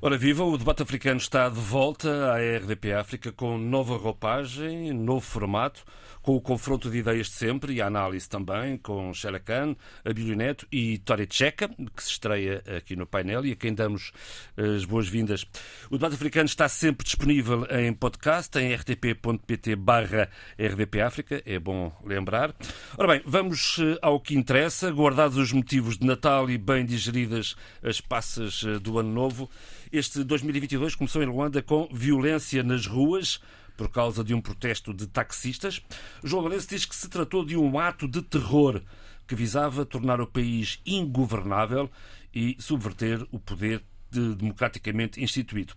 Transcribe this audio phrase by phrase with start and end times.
[0.00, 5.26] Ora viva, o debate africano está de volta à RDP África com nova roupagem, novo
[5.26, 5.84] formato
[6.22, 10.36] com o confronto de ideias de sempre e a análise também com Sheila Khan, Abílio
[10.36, 14.12] Neto e Tória Tcheca, que se estreia aqui no painel e a quem damos
[14.56, 15.46] as boas-vindas.
[15.90, 22.54] O debate africano está sempre disponível em podcast em rtp.pt barra rdpafrica, é bom lembrar.
[22.98, 27.56] Ora bem, vamos eh, ao que interessa, guardados os motivos de Natal e bem digeridas
[27.82, 29.48] as passas eh, do Ano Novo.
[29.90, 33.40] Este 2022 começou em Luanda com violência nas ruas,
[33.74, 35.82] por causa de um protesto de taxistas.
[36.22, 38.82] João Lourenço diz que se tratou de um ato de terror
[39.26, 41.90] que visava tornar o país ingovernável
[42.34, 45.74] e subverter o poder de, democraticamente instituído.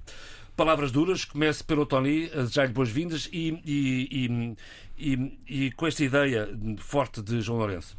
[0.57, 4.55] Palavras duras, comece pelo Tony, a desejar-lhe boas-vindas e, e,
[4.97, 7.97] e, e, com esta ideia forte de João Lourenço.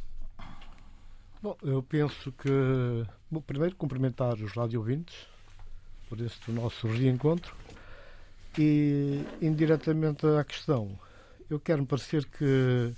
[1.41, 2.49] Bom, eu penso que.
[3.29, 5.32] Bom, primeiro, cumprimentar os rádio ouvintes
[6.13, 7.55] por este nosso reencontro
[8.59, 10.91] e, indiretamente à questão,
[11.49, 12.93] eu quero-me parecer que,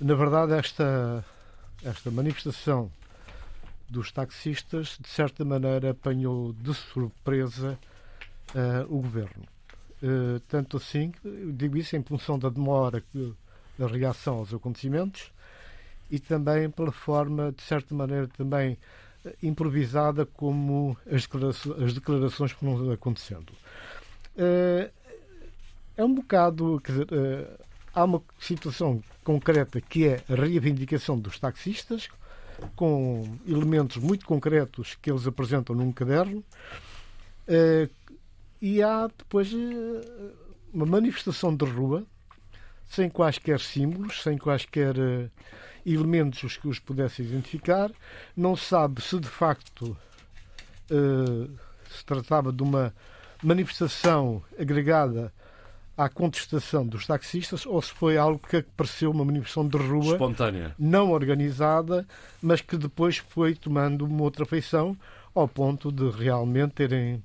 [0.00, 1.24] na verdade, esta,
[1.84, 2.90] esta manifestação
[3.88, 7.78] dos taxistas, de certa maneira, apanhou de surpresa
[8.52, 9.44] uh, o governo.
[10.02, 11.12] Uh, tanto assim,
[11.54, 13.00] digo isso em função da demora
[13.78, 15.30] da reação aos acontecimentos
[16.10, 18.76] e também pela forma, de certa maneira, também
[19.42, 23.52] improvisada como as declarações, as declarações foram acontecendo.
[24.36, 24.90] Eh,
[25.96, 26.80] é um bocado.
[26.82, 27.60] Quer dizer, eh,
[27.92, 32.08] há uma situação concreta que é a reivindicação dos taxistas,
[32.76, 36.44] com elementos muito concretos que eles apresentam num caderno,
[37.48, 37.88] eh,
[38.62, 39.52] e há depois
[40.72, 42.04] uma manifestação de rua,
[42.88, 44.94] sem quaisquer símbolos, sem quaisquer
[45.92, 47.90] elementos que os pudesse identificar.
[48.36, 49.96] Não se sabe se de facto
[51.90, 52.94] se tratava de uma
[53.42, 55.32] manifestação agregada
[55.96, 60.74] à contestação dos taxistas ou se foi algo que pareceu uma manifestação de rua espontânea,
[60.78, 62.06] não organizada,
[62.40, 64.96] mas que depois foi tomando uma outra feição
[65.34, 67.22] ao ponto de realmente terem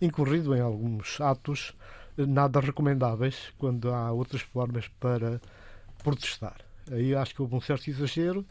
[0.00, 1.72] incorrido em alguns atos
[2.16, 5.40] nada recomendáveis quando há outras formas para
[6.02, 6.65] protestar.
[6.90, 8.46] Aí acho que houve um certo exagero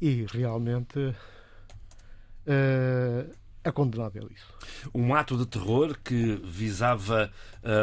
[0.00, 1.14] e realmente uh,
[3.64, 4.46] é condenável isso.
[4.94, 7.32] Um ato de terror que visava,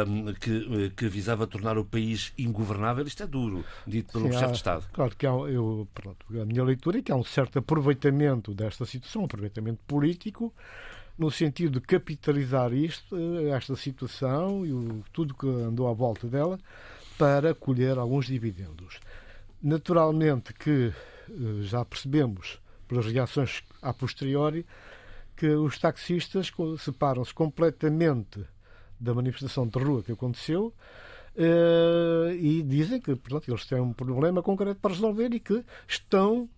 [0.06, 4.52] um, que, que, visava tornar o país ingovernável, isto é duro, dito pelo Sim, chefe
[4.52, 4.86] de Estado.
[4.92, 8.86] Claro que há, eu, pronto, a minha leitura é que há um certo aproveitamento desta
[8.86, 10.54] situação, um aproveitamento político,
[11.18, 13.16] no sentido de capitalizar isto,
[13.52, 16.60] esta situação e o, tudo que andou à volta dela,
[17.18, 19.00] para colher alguns dividendos.
[19.62, 24.66] Naturalmente que eh, já percebemos, pelas reações a posteriori,
[25.36, 28.44] que os taxistas separam-se completamente
[28.98, 30.72] da manifestação de rua que aconteceu
[31.36, 36.48] uh, e dizem que portanto, eles têm um problema concreto para resolver e que estão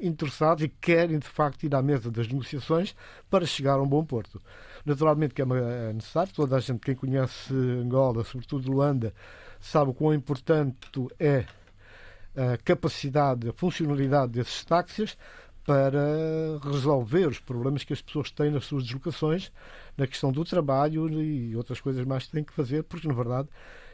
[0.00, 2.96] interessados e querem de facto ir à mesa das negociações
[3.30, 4.42] para chegar a um bom porto.
[4.84, 9.14] Naturalmente que é, é necessário, toda a gente, quem conhece Angola, sobretudo Luanda,
[9.60, 10.76] sabe o quão importante
[11.18, 11.46] é
[12.36, 15.16] a capacidade, a funcionalidade desses táxis,
[15.64, 19.50] para resolver os problemas que as pessoas têm nas suas deslocações,
[19.96, 23.48] na questão do trabalho e outras coisas mais que têm que fazer, porque, na verdade,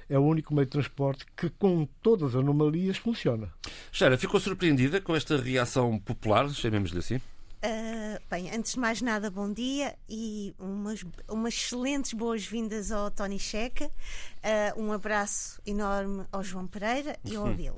[0.09, 3.53] é o único meio de transporte que, com todas as anomalias, funciona.
[3.93, 7.17] Xera, ficou surpreendida com esta reação popular, chamemos-lhe assim?
[7.63, 13.39] Uh, bem, antes de mais nada, bom dia e umas, umas excelentes boas-vindas ao Tony
[13.39, 13.85] Checa.
[13.87, 17.77] Uh, um abraço enorme ao João Pereira e ao Abílio.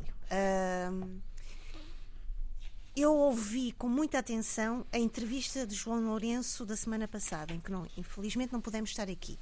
[2.95, 7.71] Eu ouvi com muita atenção a entrevista de João Lourenço da semana passada, em que
[7.71, 9.39] não, infelizmente não pudemos estar aqui.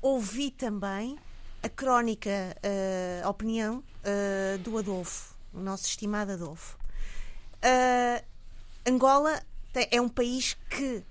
[0.00, 1.18] Ouvi também
[1.62, 6.78] a crónica, uh, a opinião uh, do Adolfo, o nosso estimado Adolfo.
[7.56, 8.24] Uh,
[8.86, 9.42] Angola
[9.74, 11.04] é um país que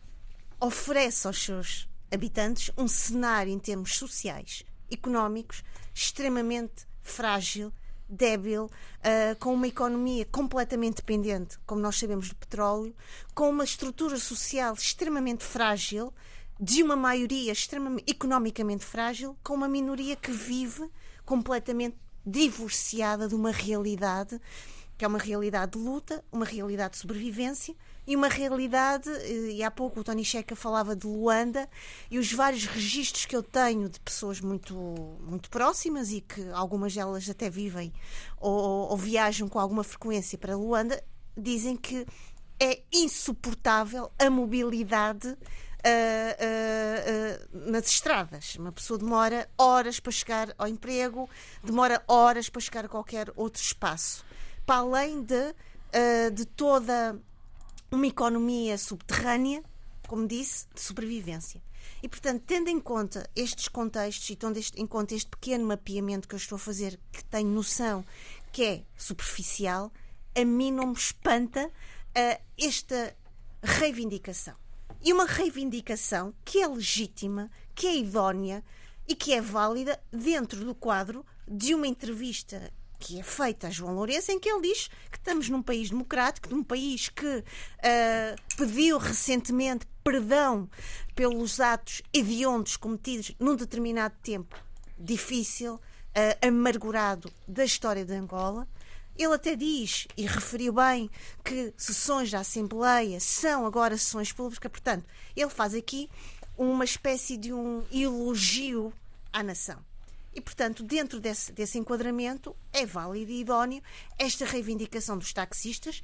[0.59, 5.63] oferece aos seus habitantes um cenário em termos sociais, económicos,
[5.93, 7.71] extremamente frágil
[8.09, 12.95] débil, uh, com uma economia completamente dependente, como nós sabemos, de petróleo,
[13.33, 16.13] com uma estrutura social extremamente frágil,
[16.59, 20.89] de uma maioria extremamente economicamente frágil, com uma minoria que vive
[21.25, 21.95] completamente
[22.25, 24.39] divorciada de uma realidade
[24.99, 27.73] que é uma realidade de luta, uma realidade de sobrevivência
[28.09, 31.69] e uma realidade, eh, e há pouco o Tony Checa falava de Luanda,
[32.09, 34.73] e os vários registros que eu tenho de pessoas muito,
[35.21, 37.93] muito próximas e que algumas delas até vivem
[38.39, 41.03] ou, ou viajam com alguma frequência para Luanda,
[41.37, 42.03] dizem que
[42.59, 45.37] é insuportável a mobilidade
[45.79, 48.55] Uh, uh, uh, nas estradas.
[48.55, 51.29] Uma pessoa demora horas para chegar ao emprego,
[51.63, 54.25] demora horas para chegar a qualquer outro espaço.
[54.65, 55.55] Para além de,
[56.33, 57.17] de toda
[57.91, 59.63] uma economia subterrânea,
[60.07, 61.61] como disse, de sobrevivência.
[62.01, 66.35] E, portanto, tendo em conta estes contextos e tendo em conta este pequeno mapeamento que
[66.35, 68.05] eu estou a fazer, que tenho noção
[68.51, 69.91] que é superficial,
[70.35, 71.71] a mim não me espanta
[72.57, 73.15] esta
[73.61, 74.55] reivindicação
[75.01, 78.63] e uma reivindicação que é legítima, que é idónea
[79.07, 83.95] e que é válida dentro do quadro de uma entrevista que é feita a João
[83.95, 88.97] Lourenço, em que ele diz que estamos num país democrático, num país que uh, pediu
[88.97, 90.69] recentemente perdão
[91.15, 94.55] pelos atos hediondos cometidos num determinado tempo
[94.97, 98.67] difícil, uh, amargurado da história de Angola.
[99.17, 101.09] Ele até diz, e referiu bem,
[101.43, 105.05] que sessões da Assembleia são agora sessões públicas, portanto,
[105.35, 106.09] ele faz aqui
[106.57, 108.93] uma espécie de um elogio
[109.31, 109.88] à nação.
[110.33, 113.81] E, portanto, dentro desse, desse enquadramento, é válido e idóneo
[114.17, 116.01] esta reivindicação dos taxistas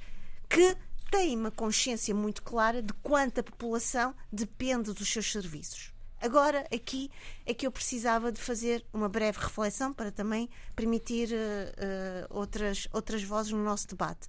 [0.48, 0.76] que
[1.10, 5.92] têm uma consciência muito clara de quanta população depende dos seus serviços.
[6.20, 7.10] Agora, aqui
[7.44, 12.88] é que eu precisava de fazer uma breve reflexão para também permitir uh, uh, outras,
[12.92, 14.26] outras vozes no nosso debate.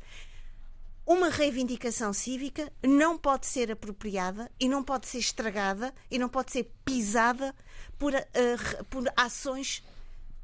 [1.07, 6.51] Uma reivindicação cívica não pode ser apropriada e não pode ser estragada e não pode
[6.51, 7.55] ser pisada
[7.97, 9.81] por, uh, por ações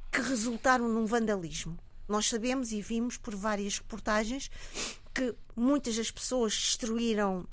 [0.10, 1.78] que resultaram num vandalismo.
[2.08, 4.50] Nós sabemos e vimos por várias reportagens
[5.14, 7.46] que muitas das pessoas destruíram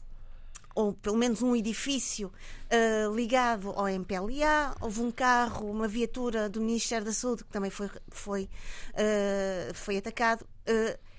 [0.73, 4.77] ou pelo menos um edifício uh, ligado ao MPLA.
[4.81, 8.49] Houve um carro, uma viatura do Ministério da Saúde que também foi, foi,
[8.95, 10.47] uh, foi atacado.
[10.63, 11.10] Uh,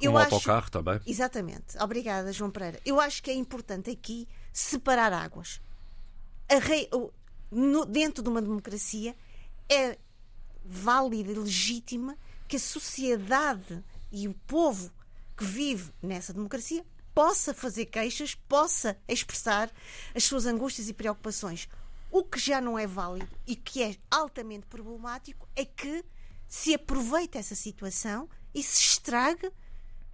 [0.00, 0.34] eu um acho...
[0.34, 1.00] autocarro também.
[1.06, 1.76] Exatamente.
[1.80, 2.80] Obrigada, João Pereira.
[2.84, 5.60] Eu acho que é importante aqui separar águas.
[6.62, 6.88] Rei...
[7.50, 7.84] No...
[7.84, 9.16] Dentro de uma democracia
[9.68, 9.98] é
[10.64, 12.16] válida e legítima
[12.46, 14.90] que a sociedade e o povo
[15.36, 16.84] que vive nessa democracia
[17.14, 19.70] possa fazer queixas, possa expressar
[20.14, 21.68] as suas angústias e preocupações.
[22.10, 26.04] O que já não é válido e que é altamente problemático é que
[26.46, 29.50] se aproveite essa situação e se estrague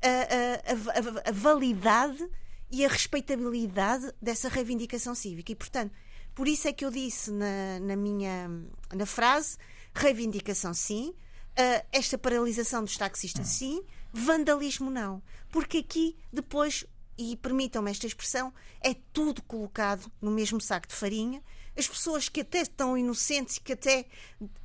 [0.09, 2.29] a, a, a, a validade
[2.71, 5.53] e a respeitabilidade dessa reivindicação cívica.
[5.53, 5.93] E, portanto,
[6.35, 8.51] por isso é que eu disse na, na minha
[8.93, 9.57] na frase
[9.95, 15.23] reivindicação sim, uh, esta paralisação dos taxistas sim, vandalismo não.
[15.51, 16.85] Porque aqui depois
[17.17, 21.43] e permitam-me esta expressão, é tudo colocado no mesmo saco de farinha.
[21.77, 24.07] As pessoas que até estão inocentes e que até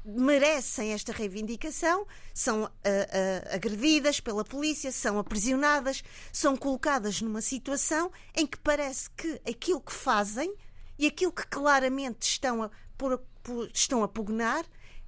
[0.06, 8.12] merecem esta reivindicação são uh, uh, agredidas pela polícia, são aprisionadas, são colocadas numa situação
[8.36, 10.54] em que parece que aquilo que fazem
[11.00, 14.66] e aquilo que claramente estão a, por, por, estão a pugnar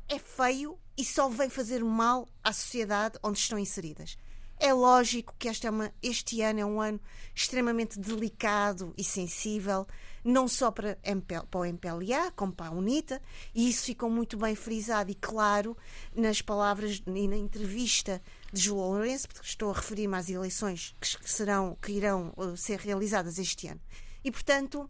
[0.08, 4.18] é feio e só vem fazer mal à sociedade onde estão inseridas.
[4.60, 7.00] É lógico que este, é uma, este ano é um ano
[7.34, 9.88] extremamente delicado e sensível,
[10.24, 13.22] não só para, MPL, para o MPLA, como para a UNITA,
[13.54, 15.76] e isso ficou muito bem frisado e claro
[16.16, 21.30] nas palavras e na entrevista de João Lourenço, porque estou a referir-me às eleições que,
[21.30, 23.82] serão, que irão uh, ser realizadas este ano.
[24.24, 24.90] E, portanto,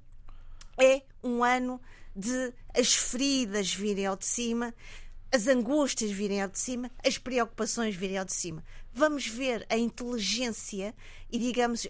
[0.78, 1.80] é um ano
[2.16, 4.74] de as feridas virem ao de cima,
[5.32, 8.64] as angústias virem ao de cima, as preocupações virem ao de cima.
[8.94, 10.94] Vamos ver a inteligência
[11.32, 11.88] e, digamos,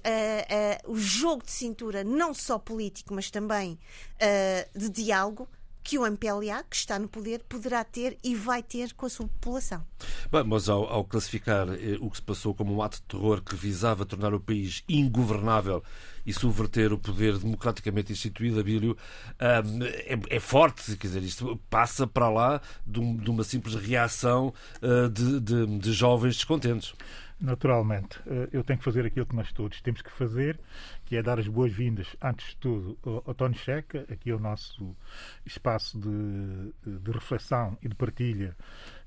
[0.86, 3.79] o jogo de cintura, não só político, mas também
[4.17, 5.50] uh, de diálogo,
[5.84, 9.28] que o MPLA, que está no poder, poderá ter e vai ter com a sua
[9.28, 9.86] população.
[10.32, 13.42] Bem, mas ao, ao classificar eh, o que se passou como um ato de terror
[13.42, 15.84] que visava tornar o país ingovernável
[16.26, 18.96] e subverter o poder democraticamente instituído, Abílio,
[19.40, 23.76] um, é, é, forte, quer dizer, isto passa para lá de, um, de uma simples
[23.76, 26.94] reação uh, de, de, de jovens descontentes.
[27.41, 30.60] Naturalmente, eh, eu tenho que fazer aquilo que nós todos temos que fazer,
[31.05, 34.95] que é dar as boas-vindas, antes de tudo, ao Tony Checa, aqui é o nosso
[35.43, 38.55] espaço de, de reflexão e de partilha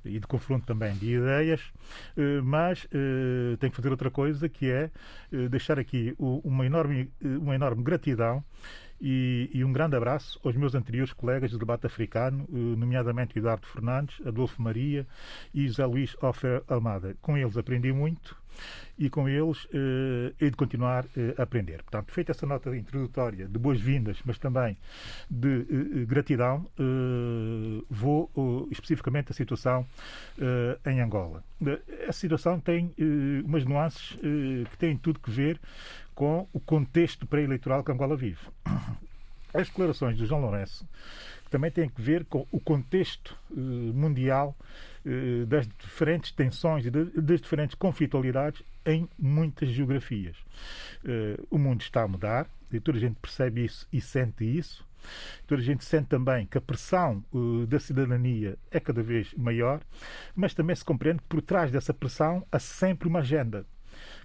[0.04, 1.60] e de confronto também de ideias,
[2.16, 4.90] eh, mas eh, tenho que fazer outra coisa, que é
[5.48, 8.44] deixar aqui uma enorme, uma enorme gratidão
[9.06, 14.18] E, e, um grande abraço aos meus anteriores colegas do debate africano, nomeadamente Eduardo Fernandes,
[14.26, 15.06] Adolfo Maria
[15.52, 17.14] e José Luís Offer Almada.
[17.20, 18.34] Com eles aprendi muito
[18.98, 21.82] e com eles eh, hei de continuar eh, a aprender.
[21.82, 24.76] Portanto, feita essa nota introdutória de boas-vindas, mas também
[25.28, 29.86] de eh, gratidão, eh, vou uh, especificamente à situação
[30.38, 31.42] eh, em Angola.
[32.06, 34.16] Essa situação tem eh, umas nuances
[34.70, 35.58] que têm tudo que ver
[36.14, 38.40] com o contexto pré-eleitoral que Angola vive.
[39.52, 40.86] As declarações do João Lourenço
[41.48, 44.56] também têm que ver com o contexto mundial
[45.06, 50.36] eh, das diferentes tensões e das diferentes conflitualidades em muitas geografias.
[51.04, 54.84] Eh, o mundo está a mudar e toda a gente percebe isso e sente isso.
[55.46, 57.22] Toda a gente sente também que a pressão
[57.68, 59.82] da cidadania é cada vez maior,
[60.34, 63.66] mas também se compreende que por trás dessa pressão há sempre uma agenda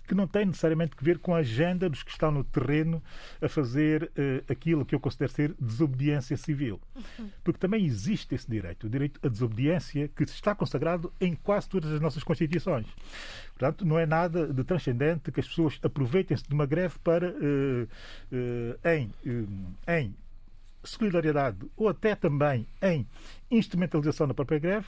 [0.09, 3.01] que não tem necessariamente que ver com a agenda dos que estão no terreno
[3.39, 6.81] a fazer uh, aquilo que eu considero ser desobediência civil.
[7.43, 11.91] Porque também existe esse direito, o direito à desobediência, que está consagrado em quase todas
[11.91, 12.87] as nossas constituições.
[13.49, 17.83] Portanto, não é nada de transcendente que as pessoas aproveitem-se de uma greve para, uh,
[18.31, 19.13] uh, em,
[19.87, 20.15] em
[20.83, 23.05] solidariedade ou até também em
[23.51, 24.87] instrumentalização da própria greve,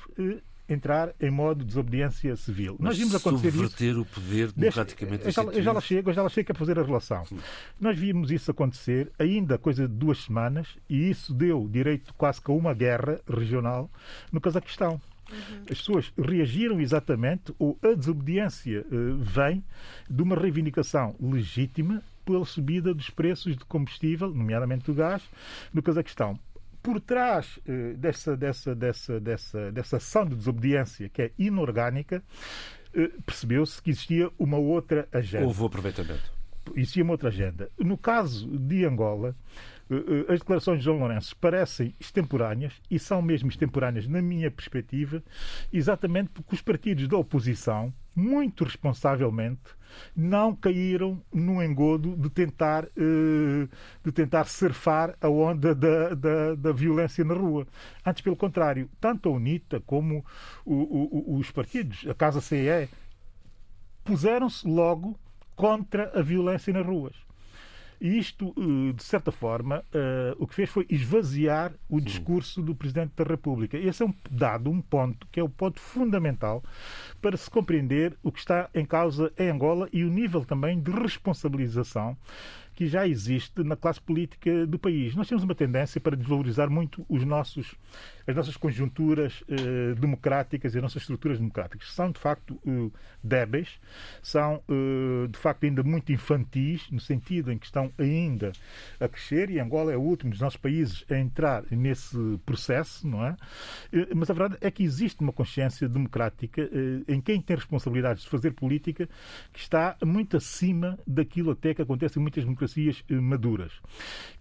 [0.74, 2.76] entrar em modo de desobediência civil.
[2.80, 4.02] Mas Nós vimos acontecer subverter isso.
[4.02, 7.26] o poder democraticamente Deixa, eu, já lá chego, já lá chego a fazer a relação.
[7.26, 7.38] Sim.
[7.80, 12.52] Nós vimos isso acontecer ainda coisa de duas semanas e isso deu direito quase que
[12.52, 13.90] a uma guerra regional
[14.32, 15.02] no Cazaquistão.
[15.30, 15.62] Uhum.
[15.70, 19.64] As pessoas reagiram exatamente, ou a desobediência uh, vem
[20.10, 25.24] de uma reivindicação legítima pela subida dos preços de combustível, nomeadamente do gás,
[25.74, 26.38] no Cazaquistão
[26.82, 32.24] por trás eh, dessa, dessa, dessa, dessa, dessa ação de desobediência que é inorgânica,
[32.94, 35.46] eh, percebeu-se que existia uma outra agenda.
[35.46, 36.32] Houve aproveitamento.
[36.76, 37.70] Existia uma outra agenda.
[37.78, 39.81] No caso de Angola, eh, eh,
[40.30, 45.22] as declarações de João Lourenço parecem extemporâneas e são mesmo extemporâneas, na minha perspectiva,
[45.72, 49.62] exatamente porque os partidos da oposição, muito responsavelmente,
[50.16, 53.68] não caíram no engodo de tentar, eh,
[54.04, 57.68] de tentar surfar a onda da, da, da violência na rua.
[58.06, 60.26] Antes, pelo contrário, tanto a UNITA como
[60.66, 62.90] os partidos, a Casa CE,
[64.04, 65.20] puseram-se logo
[65.56, 67.31] contra a violência nas ruas.
[68.02, 72.74] E isto, eh, de certa forma, eh, o que fez foi esvaziar o discurso do
[72.74, 73.78] Presidente da República.
[73.78, 76.64] Esse é um dado, um ponto, que é o ponto fundamental
[77.22, 80.90] para se compreender o que está em causa em Angola e o nível também de
[80.90, 82.18] responsabilização
[82.74, 85.16] que já existe na classe política do país.
[85.16, 87.76] Nós temos uma tendência para desvalorizar muito os nossos,
[88.26, 91.92] as nossas conjunturas eh, democráticas e as nossas estruturas democráticas.
[91.94, 92.90] São, de facto, eh,
[93.24, 93.80] débeis,
[94.22, 98.52] são, eh, de facto, ainda muito infantis, no sentido em que estão ainda
[99.00, 103.26] a crescer, e Angola é o último dos nossos países a entrar nesse processo, não
[103.26, 103.36] é?
[103.92, 108.24] Eh, mas a verdade é que existe uma consciência democrática eh, em quem tem responsabilidades
[108.24, 109.08] de fazer política
[109.52, 113.72] que está muito acima daquilo até que acontece em muitas democracias democracias eh, maduras.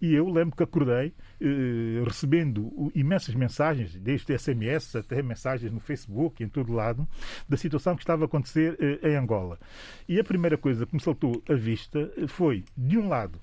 [0.01, 6.43] E eu lembro que acordei eh, recebendo imensas mensagens, desde SMS até mensagens no Facebook,
[6.43, 7.07] em todo lado,
[7.49, 9.59] da situação que estava a acontecer eh, em Angola.
[10.07, 13.39] E a primeira coisa que me saltou à vista foi, de um lado,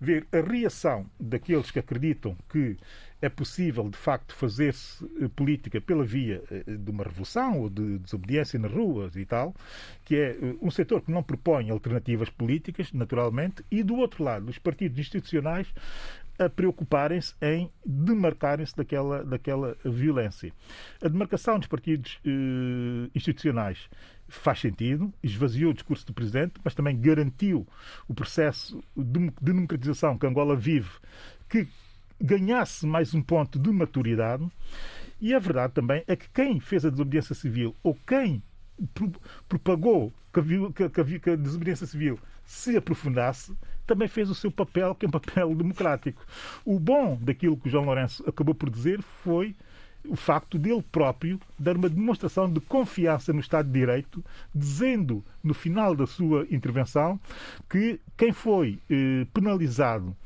[0.00, 2.76] ver a reação daqueles que acreditam que
[3.20, 7.98] é possível, de facto, fazer-se eh, política pela via eh, de uma revolução ou de
[7.98, 9.54] desobediência nas ruas e tal,
[10.04, 14.48] que é eh, um setor que não propõe alternativas políticas, naturalmente, e do outro lado,
[14.48, 15.66] os partidos institucionais
[16.38, 20.52] a preocuparem-se em demarcarem-se daquela, daquela violência.
[21.02, 23.88] A demarcação dos partidos eh, institucionais
[24.28, 27.66] faz sentido, esvaziou o discurso do Presidente, mas também garantiu
[28.06, 30.90] o processo de democratização que Angola vive,
[31.48, 31.66] que
[32.20, 34.46] ganhasse mais um ponto de maturidade.
[35.20, 38.42] E a verdade também é que quem fez a desobediência civil ou quem
[39.48, 43.52] propagou que a, desobediência civil se aprofundasse,
[43.86, 46.24] também fez o seu papel, que é um papel democrático.
[46.64, 49.54] O bom daquilo que o João Lourenço acabou por dizer foi
[50.06, 55.52] o facto dele próprio dar uma demonstração de confiança no Estado de Direito, dizendo no
[55.52, 57.20] final da sua intervenção
[57.68, 60.16] que quem foi eh, penalizado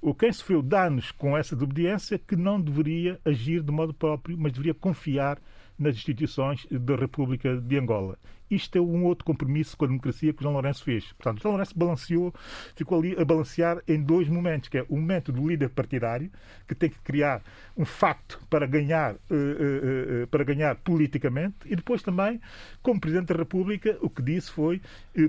[0.00, 4.52] ou quem sofreu danos com essa desobediência que não deveria agir de modo próprio, mas
[4.52, 5.38] deveria confiar
[5.80, 8.18] nas instituições da República de Angola.
[8.50, 11.12] Isto é um outro compromisso com a democracia que o João Lourenço fez.
[11.12, 12.34] Portanto, João Lourenço balanceou,
[12.74, 16.28] ficou ali a balancear em dois momentos, que é o momento do líder partidário,
[16.66, 17.42] que tem que criar
[17.76, 22.40] um facto para ganhar, uh, uh, uh, para ganhar politicamente, e depois também,
[22.82, 24.82] como Presidente da República, o que disse foi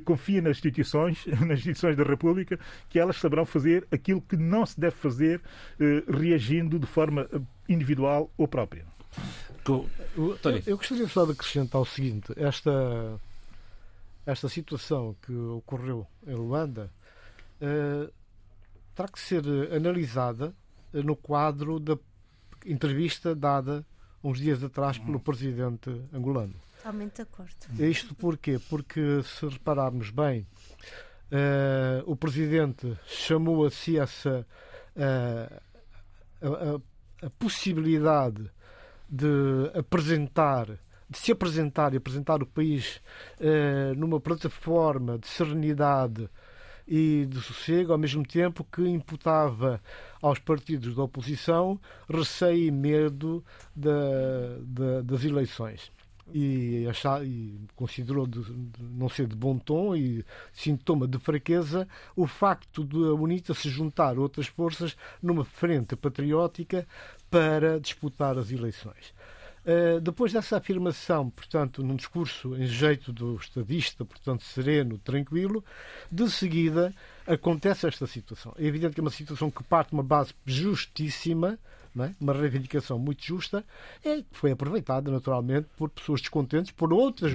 [0.03, 4.79] confia nas instituições, nas instituições da República, que elas saberão fazer aquilo que não se
[4.79, 5.41] deve fazer
[6.08, 7.27] reagindo de forma
[7.70, 8.86] individual ou própria.
[9.68, 9.89] Eu,
[10.65, 13.20] eu, gostaria só de acrescentar o seguinte: esta,
[14.25, 16.91] esta situação que ocorreu em Luanda
[17.62, 18.12] uh,
[18.96, 20.53] terá que ser analisada
[20.94, 21.98] no quadro da
[22.65, 23.86] entrevista dada
[24.24, 25.20] uns dias atrás pelo uhum.
[25.20, 26.53] presidente angolano.
[26.77, 27.56] Totalmente de acordo.
[27.80, 28.60] Isto porquê?
[28.70, 30.48] Porque, se repararmos bem,
[31.32, 34.46] uh, o presidente chamou a si essa
[34.96, 35.62] uh,
[36.41, 38.50] a, a, a possibilidade
[39.12, 40.68] de apresentar,
[41.10, 43.01] de se apresentar e apresentar o país
[43.41, 46.30] eh, numa plataforma de serenidade
[46.88, 49.82] e de sossego, ao mesmo tempo que imputava
[50.22, 53.44] aos partidos da oposição receio e medo
[53.75, 53.91] da,
[54.62, 55.91] da, das eleições.
[56.34, 61.86] E, achar, e considerou de, de não ser de bom tom e sintoma de fraqueza
[62.15, 66.88] o facto de a UNITA se juntar a outras forças numa frente patriótica
[67.32, 69.14] para disputar as eleições.
[69.64, 75.64] Uh, depois dessa afirmação, portanto, num discurso em jeito do estadista, portanto, sereno, tranquilo,
[76.12, 76.94] de seguida
[77.28, 78.54] acontece esta situação.
[78.58, 81.60] É evidente que é uma situação que parte de uma base justíssima,
[82.00, 82.12] é?
[82.20, 83.64] uma reivindicação muito justa,
[84.04, 87.34] é, que foi aproveitada naturalmente por pessoas descontentes, por outras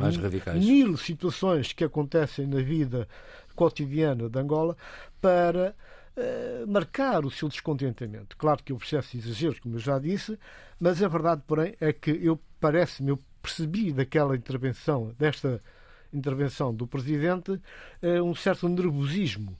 [0.56, 3.08] mil situações que acontecem na vida
[3.54, 4.76] cotidiana de Angola,
[5.20, 5.76] para
[6.18, 8.38] eh, marcar o seu descontentamento.
[8.38, 10.38] Claro que o processo exageros, como eu já disse,
[10.80, 15.60] mas a verdade, porém, é que eu parece-me, eu percebi daquela intervenção, desta
[16.10, 19.58] intervenção do Presidente, uh, um certo nervosismo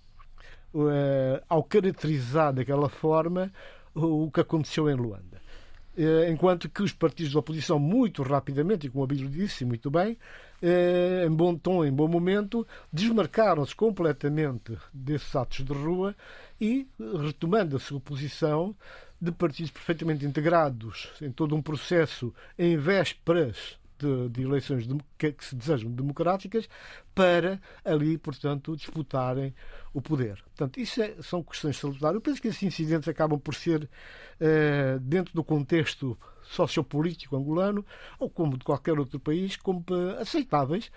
[0.73, 3.53] uh, ao caracterizar daquela forma
[3.95, 5.41] o que aconteceu em Luanda.
[6.31, 10.19] Enquanto que os partidos da oposição, muito rapidamente, e como o Abílio disse muito bem,
[10.63, 16.15] em bom tom, em bom momento, desmarcaram-se completamente desses atos de rua
[16.61, 18.75] e retomando a sua posição
[19.21, 24.87] de partidos perfeitamente integrados em todo um processo em vésperas de, de eleições
[25.19, 26.69] que, que, se desejam democráticas
[27.15, 29.55] para ali, portanto, disputarem
[29.93, 30.43] o poder.
[30.45, 32.15] Portanto, isso é, são questões salutares.
[32.15, 33.89] Eu penso que esses incidentes acabam por ser,
[34.41, 37.85] eh, dentro do contexto sociopolítico angolano,
[38.19, 40.91] ou como de qualquer outro país, como eh, aceitáveis,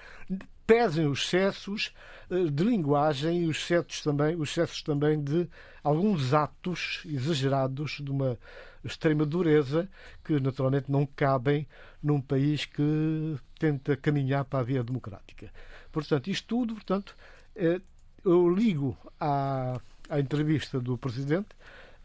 [0.70, 1.94] pesem os excessos
[2.30, 5.50] eh, de linguagem e os excessos também, os excessos também de
[5.84, 8.38] alguns atos exagerados de uma
[8.84, 9.90] extrema dureza
[10.24, 11.68] que naturalmente não cabem
[12.02, 15.52] num país que tenta caminhar para a via democrática.
[15.92, 17.16] Portanto, isto tudo, portanto,
[17.56, 17.82] eh,
[18.24, 21.50] eu ligo à, à entrevista do Presidente,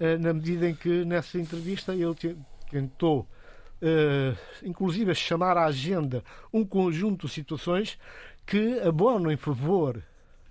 [0.01, 2.15] eh, na medida em que nessa entrevista ele
[2.71, 3.29] tentou
[4.63, 7.99] inclusive chamar à agenda um conjunto de situações
[8.47, 10.03] que abonam em favor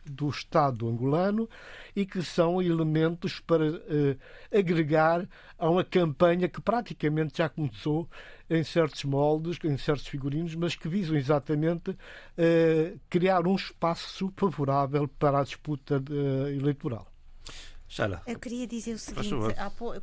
[0.05, 1.49] do Estado angolano
[1.95, 4.17] e que são elementos para eh,
[4.51, 5.27] agregar
[5.57, 8.09] a uma campanha que praticamente já começou
[8.53, 11.97] em certos moldes, em certos figurinos, mas que visam exatamente
[12.37, 17.07] eh, criar um espaço favorável para a disputa eh, eleitoral.
[18.25, 19.29] Eu queria dizer o seguinte: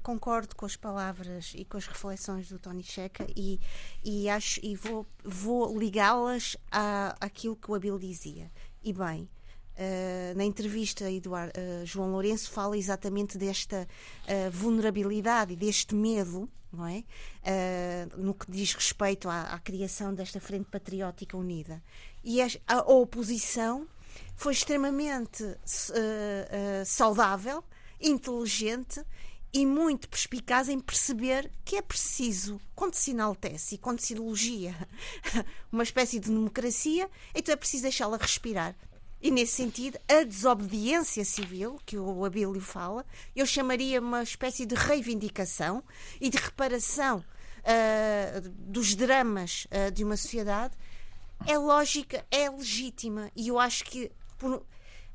[0.03, 3.59] concordo com as palavras e com as reflexões do Tony Checa e,
[4.05, 6.57] e, acho, e vou, vou ligá-las
[7.21, 8.51] àquilo que o Abel dizia.
[8.83, 9.29] E bem,
[9.81, 13.89] Uh, na entrevista, Eduardo, uh, João Lourenço fala exatamente desta
[14.25, 17.03] uh, vulnerabilidade e deste medo, não é?
[18.19, 21.83] no que diz respeito à, à, criação desta Frente Patriótica Unida.
[22.23, 23.89] E a, a oposição
[24.37, 25.43] foi extremamente
[26.85, 27.65] saudável
[28.01, 29.03] inteligente
[29.53, 34.77] e muito perspicaz em perceber que é preciso, quando se enaltece e quando se elogia
[35.73, 38.77] uma espécie de democracia, então é preciso deixá-la respirar.
[39.23, 43.05] E nesse sentido, a desobediência civil, que o Abílio fala,
[43.37, 45.85] eu chamaria uma espécie de reivindicação
[46.19, 50.75] e de reparação uh, dos dramas uh, de uma sociedade,
[51.47, 53.31] é lógica, é legítima.
[53.37, 54.65] E eu acho que por,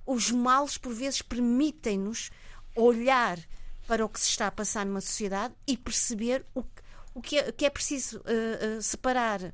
[0.05, 2.29] os males, por vezes, permitem-nos
[2.75, 3.39] olhar
[3.87, 6.81] para o que se está a passar numa sociedade e perceber o que,
[7.13, 9.53] o que, é, que é preciso uh, separar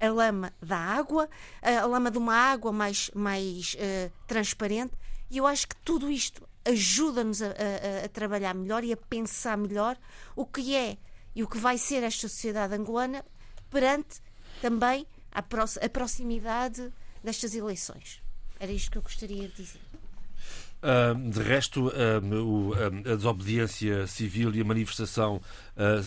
[0.00, 1.28] a lama da água,
[1.62, 4.92] a lama de uma água mais, mais uh, transparente.
[5.30, 9.56] E eu acho que tudo isto ajuda-nos a, a, a, trabalhar melhor e a pensar
[9.56, 9.96] melhor
[10.34, 10.98] o que é
[11.34, 13.24] e o que vai ser esta sociedade angolana
[13.70, 14.20] perante
[14.60, 18.22] também a, a proximidade destas eleições.
[18.58, 19.80] Era isto que eu gostaria de dizer.
[20.76, 25.40] Uh, de resto, uh, o, uh, a desobediência civil e a manifestação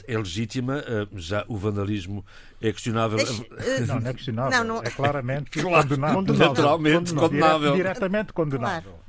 [0.07, 0.83] é legítima,
[1.15, 2.25] já o vandalismo
[2.61, 3.17] é questionável.
[3.17, 3.49] Deixe,
[3.87, 4.57] não, não é questionável.
[4.57, 4.83] Não, não...
[4.83, 6.21] É claramente claro, condenável.
[6.21, 7.75] Naturalmente condenável.
[7.75, 8.91] Diretamente condenável.
[8.91, 8.99] Claro.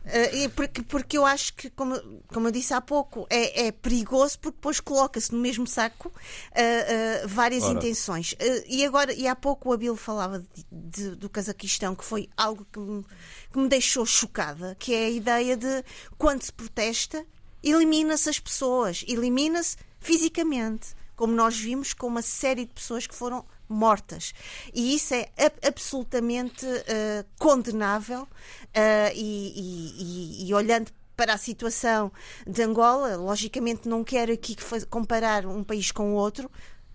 [0.47, 4.39] Uh, porque, porque eu acho que, como, como eu disse há pouco, é, é perigoso
[4.39, 7.75] porque depois coloca-se no mesmo saco uh, uh, várias Ora.
[7.75, 8.35] intenções.
[8.69, 12.67] e agora, e há pouco o Abel falava de, de, do Cazaquistão, que foi algo
[12.73, 13.05] que me,
[13.53, 15.85] que me deixou chocada, que é a ideia de
[16.17, 17.25] quando se protesta,
[17.63, 23.45] elimina-se as pessoas, elimina-se fisicamente, como nós vimos com uma série de pessoas que foram
[23.69, 24.33] mortas.
[24.73, 25.29] E isso é
[25.63, 32.11] absolutamente uh, condenável uh, e, e, e, olhando para a situação
[32.47, 34.57] de Angola, logicamente não quero aqui
[34.89, 36.51] comparar um país com o outro,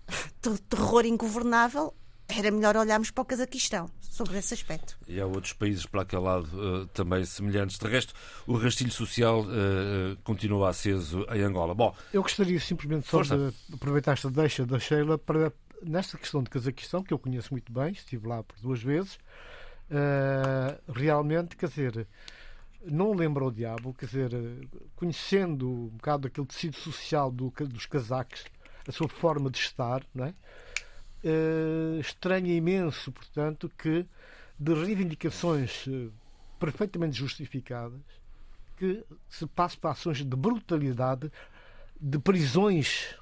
[0.68, 1.94] terror ingovernável,
[2.28, 4.98] era melhor olharmos para o Cazaquistão sobre esse aspecto.
[5.06, 7.78] E há outros países para aquele lado uh, também semelhantes.
[7.78, 8.14] De resto,
[8.46, 11.74] o rastilho social uh, continua aceso em Angola.
[11.74, 13.36] Bom, eu gostaria simplesmente só força.
[13.36, 17.72] de aproveitar esta deixa da Sheila para nesta questão de Cazaquistão, que eu conheço muito
[17.72, 19.14] bem, estive lá por duas vezes,
[19.90, 22.06] uh, realmente, quer dizer,
[22.84, 24.30] não lembra o diabo, quer dizer,
[24.94, 28.44] conhecendo um bocado aquele tecido social do, dos cazaques,
[28.86, 30.34] a sua forma de estar, não é?
[31.24, 34.06] Uh, estranha imenso, portanto, que
[34.58, 36.12] de reivindicações uh,
[36.58, 38.00] perfeitamente justificadas
[38.76, 41.32] que se passe para ações de brutalidade,
[41.98, 43.16] de prisões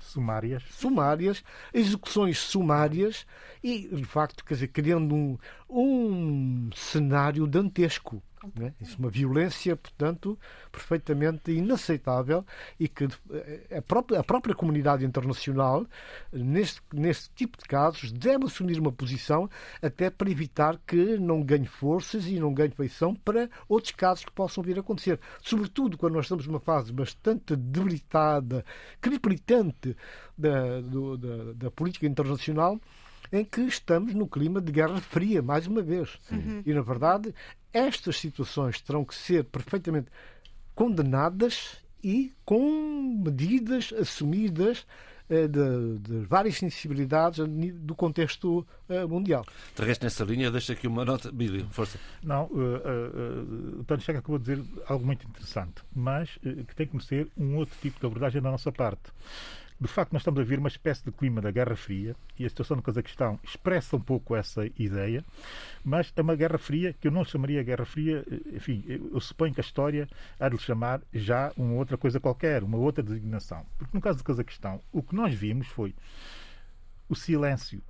[0.00, 0.62] sumárias.
[0.70, 3.26] Sumárias, execuções sumárias
[3.62, 8.22] e, de facto, quer dizer, criando um, um cenário dantesco.
[8.56, 8.72] Né?
[8.80, 10.38] Isso é uma violência, portanto,
[10.72, 12.44] perfeitamente inaceitável
[12.78, 15.86] e que eh, a própria, a própria comunidade internacional,
[16.32, 19.48] neste, neste tipo de casos, deve assumir uma posição
[19.82, 24.32] até para evitar que não ganhe forças e não ganhe feição para outros casos que
[24.32, 25.20] possam vir a acontecer.
[25.42, 28.64] Sobretudo quando nós estamos numa fase bastante debilitada,
[29.00, 29.94] cripritante
[30.36, 32.80] da, do, da, da política internacional
[33.32, 36.18] em que estamos no clima de Guerra Fria, mais uma vez.
[36.30, 36.62] Uhum.
[36.64, 37.34] E, na verdade,
[37.72, 40.08] estas situações terão que ser perfeitamente
[40.74, 44.86] condenadas e com medidas assumidas
[45.30, 49.46] eh, de, de, várias sensibilidades do contexto uh, mundial.
[49.76, 51.30] De resto, nessa linha, deixa aqui uma nota.
[51.30, 52.00] Bílio, força.
[52.20, 56.88] Não, uh, uh, o Tony Checa acabou de dizer algo muito interessante, mas que tem
[56.88, 59.12] que ser um outro tipo de abordagem da nossa parte
[59.80, 62.48] de facto, nós estamos a ver uma espécie de clima da Guerra Fria e a
[62.48, 65.24] situação do Cazaquistão expressa um pouco essa ideia,
[65.82, 69.54] mas é uma Guerra Fria que eu não chamaria Guerra Fria, eh, enfim, eu suponho
[69.54, 70.06] que a história
[70.38, 73.64] há de chamar já uma outra coisa qualquer, uma outra designação.
[73.78, 75.94] Porque no caso do Cazaquistão, o que nós vimos foi
[77.08, 77.82] o silêncio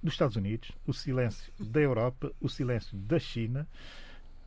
[0.00, 3.66] dos Estados Unidos, o silêncio da Europa, o silêncio da China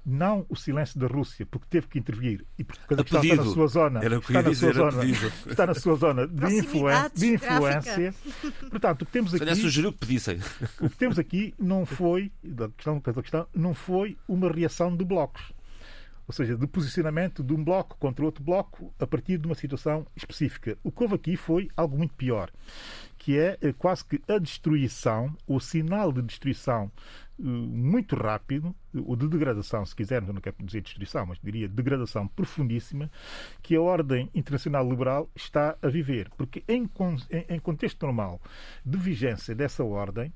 [0.05, 3.67] não o silêncio da Rússia, porque teve que intervir e porque cada está na sua
[3.67, 8.15] zona, era está, na dizer, sua zona está na sua zona de, influência, de influência.
[8.69, 9.55] Portanto, o que temos aqui.
[9.55, 10.39] sugeriu que pedissem.
[10.81, 15.05] O que temos aqui não foi, da questão, da questão, não foi uma reação de
[15.05, 15.53] blocos.
[16.25, 20.07] Ou seja, de posicionamento de um bloco contra outro bloco a partir de uma situação
[20.15, 20.77] específica.
[20.81, 22.49] O que houve aqui foi algo muito pior,
[23.17, 26.89] que é eh, quase que a destruição, o sinal de destruição
[27.37, 33.09] muito rápido, ou de degradação, se quisermos, não quero dizer destruição, mas diria degradação profundíssima,
[33.61, 36.29] que a ordem internacional liberal está a viver.
[36.37, 36.89] Porque em,
[37.49, 38.41] em contexto normal
[38.85, 40.31] de vigência dessa ordem,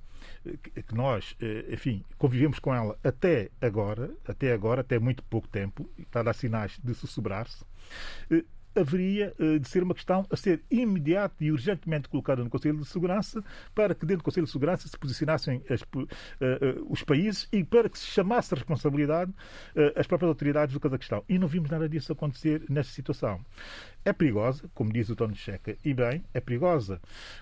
[0.46, 5.48] eh, que nós, eh, enfim, convivemos com ela até agora, até agora, até muito pouco
[5.48, 7.64] tempo, está a dar sinais de sussurrar-se,
[8.80, 12.86] haveria uh, de ser uma questão a ser imediata e urgentemente colocada no Conselho de
[12.86, 16.08] Segurança para que dentro do Conselho de Segurança se posicionassem as, uh, uh,
[16.90, 19.34] os países e para que se chamasse a responsabilidade
[19.96, 21.24] as próprias autoridades do Cazaquistão.
[21.28, 23.40] E não vimos nada disso acontecer nesta situação.
[24.08, 27.02] É perigosa, como diz o Tony Checa, e bem, é perigosa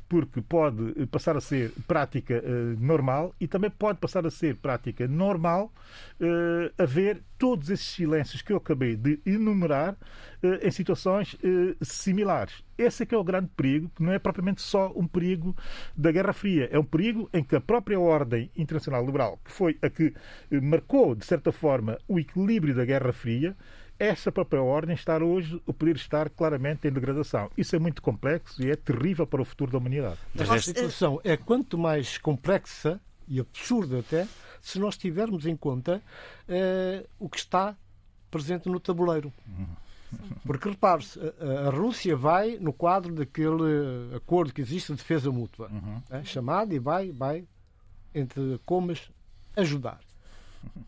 [0.10, 2.42] porque pode passar a ser prática
[2.80, 5.72] normal e também pode passar a ser prática normal
[6.76, 9.96] haver todos esses silêncios que eu acabei de enumerar
[10.62, 12.64] em situações eh, similares.
[12.78, 15.56] Esse é que é o grande perigo, que não é propriamente só um perigo
[15.96, 19.78] da Guerra Fria, é um perigo em que a própria ordem internacional liberal, que foi
[19.82, 20.14] a que
[20.52, 23.56] eh, marcou, de certa forma, o equilíbrio da Guerra Fria,
[23.98, 27.50] essa própria ordem está hoje o poder estar claramente em degradação.
[27.58, 30.18] Isso é muito complexo e é terrível para o futuro da humanidade.
[30.34, 34.28] Mas a situação é quanto mais complexa e absurda até,
[34.62, 36.02] se nós tivermos em conta
[36.48, 37.76] uh, o que está
[38.30, 39.34] presente no tabuleiro.
[40.46, 45.70] Porque repare-se, a, a, Rússia vai no quadro daquele acordo que existe de defesa mútua,
[45.70, 46.02] uhum.
[46.10, 47.46] é, chamado e vai, vai,
[48.14, 49.10] entre comas,
[49.56, 50.00] ajudar.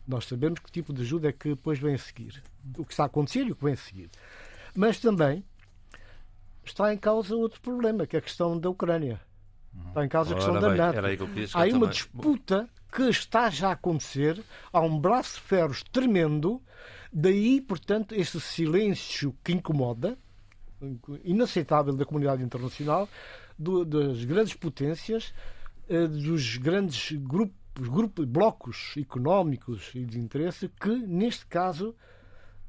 [0.06, 2.42] Nós sabemos que tipo de ajuda é que depois vem a seguir.
[2.76, 4.10] O que está a acontecer e o que vem a seguir.
[4.74, 5.44] Mas também
[6.64, 9.20] está em causa outro problema, que é a questão da Ucrânia.
[9.88, 10.98] Está em causa a questão da NATO.
[11.54, 16.62] Há uma disputa que está já a acontecer, há um braço de ferros tremendo,
[17.12, 20.18] daí, portanto, esse silêncio que incomoda,
[21.24, 23.08] inaceitável da comunidade internacional,
[23.58, 25.34] do, das grandes potências,
[25.88, 31.94] eh, dos grandes grupos, grupos, blocos económicos e de interesse que, neste caso,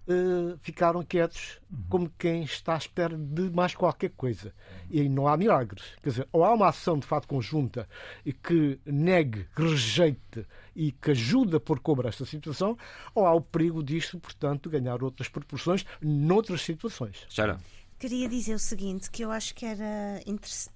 [0.09, 4.53] uh, ficaram quietos como quem está à espera de mais qualquer coisa.
[4.89, 5.83] E aí não há milagres.
[6.01, 7.87] Quer dizer, ou há uma ação de fato conjunta
[8.25, 10.45] e que negue, que rejeite
[10.75, 12.77] e que ajude a pôr cobra esta situação,
[13.13, 17.25] ou há o perigo disto, portanto, ganhar outras proporções noutras situações.
[17.29, 17.59] Sara.
[17.99, 20.23] Queria dizer o seguinte, que eu acho que era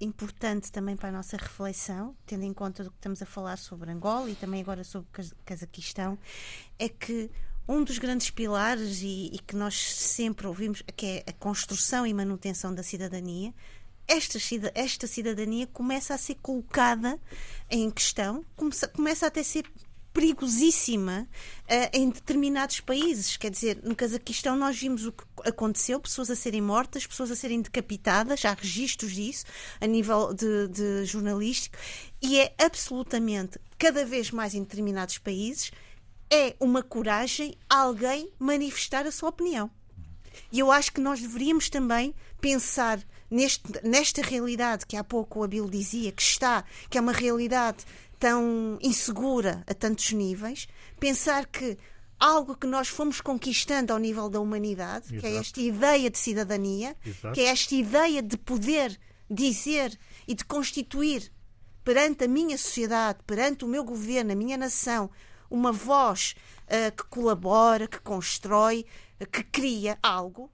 [0.02, 3.90] importante também para a nossa reflexão, tendo em conta do que estamos a falar sobre
[3.90, 5.08] Angola e também agora sobre
[5.46, 6.20] Cazaquistão,
[6.78, 7.32] é que
[7.66, 12.14] um dos grandes pilares e, e, que nós sempre ouvimos, que é a construção e
[12.14, 13.54] manutenção da cidadania,
[14.06, 14.38] esta,
[14.76, 17.18] esta cidadania começa a ser colocada
[17.70, 19.64] em questão, começa, começa até a ser
[20.14, 21.28] perigosíssima
[21.64, 23.36] uh, em determinados países.
[23.36, 27.36] Quer dizer, no Cazaquistão nós vimos o que aconteceu, pessoas a serem mortas, pessoas a
[27.36, 29.46] serem decapitadas, há registros disso
[29.82, 31.78] a nível de, de jornalístico,
[32.22, 35.72] e é absolutamente, cada vez mais em determinados países,
[36.30, 39.70] é uma coragem alguém manifestar a sua opinião.
[40.52, 43.00] E eu acho que nós deveríamos também pensar
[43.30, 47.84] neste, nesta realidade que há pouco o Abel dizia que está, que é uma realidade
[48.24, 50.66] tão insegura a tantos níveis,
[50.98, 51.78] pensar que
[52.18, 55.20] algo que nós fomos conquistando ao nível da humanidade, Exato.
[55.20, 57.36] que é esta ideia de cidadania, Exato.
[57.36, 58.98] que é esta ideia de poder
[59.30, 61.34] dizer e de constituir
[61.84, 65.10] perante a minha sociedade, perante o meu governo, a minha nação,
[65.50, 66.34] uma voz
[66.68, 68.86] uh, que colabora, que constrói,
[69.20, 70.50] uh, que cria algo,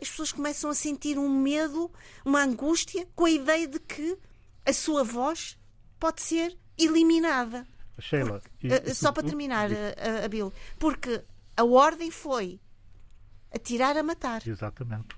[0.00, 1.92] as pessoas começam a sentir um medo,
[2.24, 4.16] uma angústia com a ideia de que
[4.64, 5.58] a sua voz
[5.98, 7.66] pode ser eliminada.
[7.98, 11.22] Sheila, porque, uh, só para terminar, uh, Abel, porque
[11.56, 12.58] a ordem foi
[13.54, 14.46] atirar a matar.
[14.46, 15.16] Exatamente.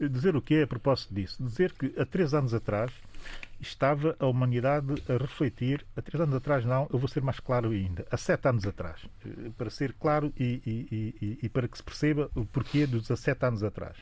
[0.00, 1.42] Dizer o que é a propósito disso?
[1.42, 2.90] Dizer que há três anos atrás
[3.60, 7.70] estava a humanidade a refletir, há três anos atrás não, eu vou ser mais claro
[7.70, 11.76] ainda, há sete anos atrás, eh, para ser claro e, e, e, e para que
[11.76, 13.96] se perceba o porquê dos 17 anos atrás.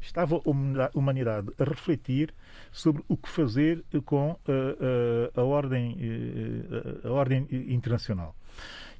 [0.00, 2.34] Estava a humanidade a refletir
[2.72, 5.96] sobre o que fazer com a, eh, a, eh, a ordem,
[7.04, 8.34] a ordem internacional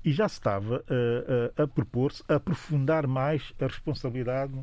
[0.05, 4.55] e já se estava a, a, a propor-se aprofundar mais a responsabilidade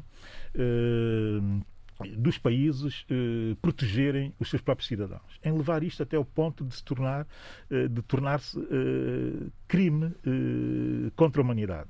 [2.18, 6.76] dos países eh, protegerem os seus próprios cidadãos, em levar isto até o ponto de
[6.76, 7.26] se tornar,
[7.70, 11.90] eh, de tornar-se eh, crime eh, contra a humanidade.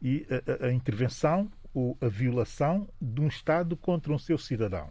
[0.00, 0.26] E
[0.60, 4.88] a, a, intervenção ou a violação de um Estado contra um seu cidadão.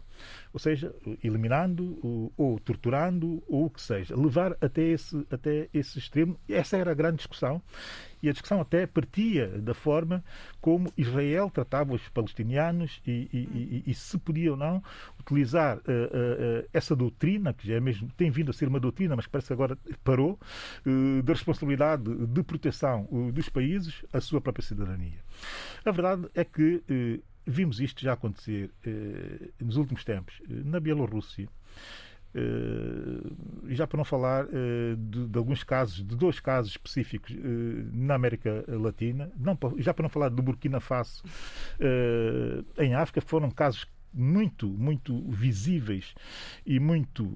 [0.52, 4.14] Ou seja, eliminando ou, ou torturando ou o que seja.
[4.14, 6.38] Levar até esse, até esse extremo.
[6.48, 7.60] Essa era a grande discussão
[8.22, 10.24] e a discussão até partia da forma
[10.60, 14.82] como Israel tratava os palestinianos e, e, e, e se podia ou não
[15.20, 19.16] utilizar uh, uh, essa doutrina, que já é mesmo, tem vindo a ser uma doutrina,
[19.16, 20.38] mas parece que agora parou,
[20.86, 25.25] uh, da responsabilidade de proteção dos países à sua própria cidadania.
[25.84, 26.82] A verdade é que
[27.46, 28.70] vimos isto já acontecer
[29.60, 31.48] nos últimos tempos na Bielorrússia.
[32.36, 33.34] Uh,
[33.68, 37.38] já para não falar uh, de, de, alguns casos, de dois casos específicos uh,
[37.94, 41.22] na América Latina, não, já para não falar do Burkina Faso
[42.78, 46.14] em África, foram casos muito, muito visíveis
[46.64, 47.30] e muito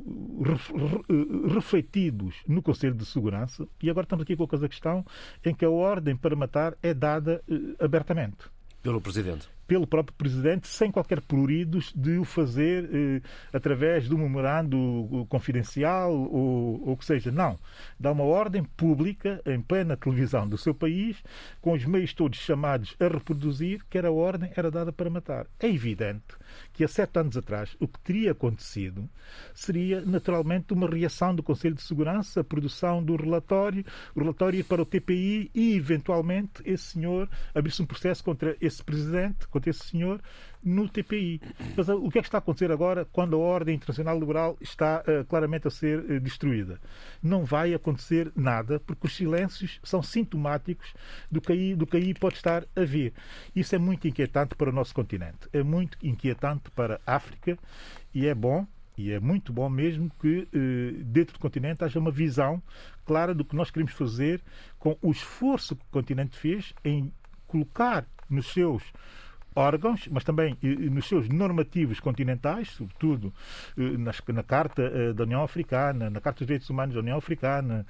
[1.53, 3.67] refletidos no Conselho de Segurança.
[3.83, 5.05] E agora estamos aqui com a Cazaquistão,
[5.45, 7.43] em que a ordem para matar é dada
[7.79, 8.49] abertamente.
[8.83, 14.19] Pelo Presidente pelo próprio Presidente, sem qualquer pruridos de o fazer eh, através de um
[14.19, 17.31] memorando confidencial ou o que seja.
[17.31, 17.57] Não.
[17.97, 21.23] Dá uma ordem pública, em plena televisão do seu país,
[21.61, 25.47] com os meios todos chamados a reproduzir, que era a ordem era dada para matar.
[25.61, 26.35] É evidente
[26.73, 29.09] que há sete anos atrás o que teria acontecido
[29.55, 33.85] seria naturalmente uma reação do Conselho de Segurança, a produção do relatório,
[34.15, 39.47] o relatório para o TPI e, eventualmente, esse senhor abrisse um processo contra esse presidente,
[39.49, 40.21] contra esse senhor,
[40.63, 41.41] no TPI.
[41.77, 45.03] Mas o que é que está a acontecer agora quando a ordem internacional liberal está
[45.03, 46.81] uh, claramente a ser uh, destruída?
[47.23, 50.95] Não vai acontecer nada, porque os silêncios são sintomáticos
[51.31, 53.13] do que, aí, do que aí pode estar a vir.
[53.55, 57.59] Isso é muito inquietante para o nosso continente, é muito inquietante para a África
[58.15, 62.11] e é bom e é muito bom mesmo que eh, dentro do continente haja uma
[62.11, 62.63] visão
[63.07, 64.43] clara do que nós queremos fazer
[64.79, 67.11] com o esforço que o continente fez em
[67.47, 68.83] colocar nos seus
[69.55, 70.57] órgãos, mas também
[70.91, 73.33] nos seus normativos continentais, sobretudo
[73.77, 77.87] na Carta da União Africana, na Carta dos Direitos Humanos da União Africana,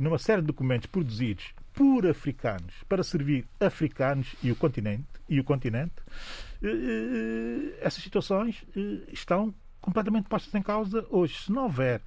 [0.00, 5.44] numa série de documentos produzidos por africanos para servir africanos e o continente e o
[5.44, 5.94] continente
[7.80, 8.64] essas situações
[9.12, 11.38] estão completamente postas em causa hoje.
[11.42, 12.00] Se não houver,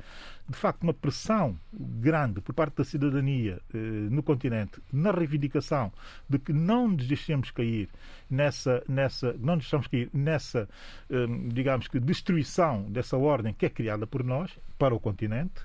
[0.50, 5.92] de facto, uma pressão grande por parte da cidadania eh, no continente na reivindicação
[6.30, 7.90] de que não nos deixemos cair
[8.30, 10.70] nessa, nessa não nos deixamos cair nessa,
[11.10, 15.62] eh, digamos que, destruição dessa ordem que é criada por nós para o continente,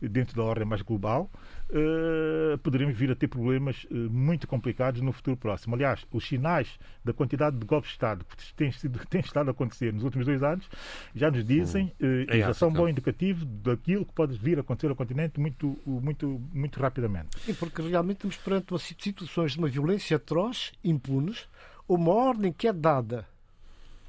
[0.00, 1.30] dentro da ordem mais global,
[1.70, 5.74] uh, poderemos vir a ter problemas uh, muito complicados no futuro próximo.
[5.74, 9.92] Aliás, os sinais da quantidade de golpes de Estado que têm, sido, estado a acontecer
[9.92, 10.68] nos últimos dois anos
[11.14, 14.60] já nos dizem uh, e já são um bom indicativo daquilo que pode vir a
[14.60, 17.28] acontecer ao continente muito, muito, muito rapidamente.
[17.48, 21.48] E porque realmente estamos perante uma situações de uma violência atroz, impunes,
[21.88, 23.26] uma ordem que é dada,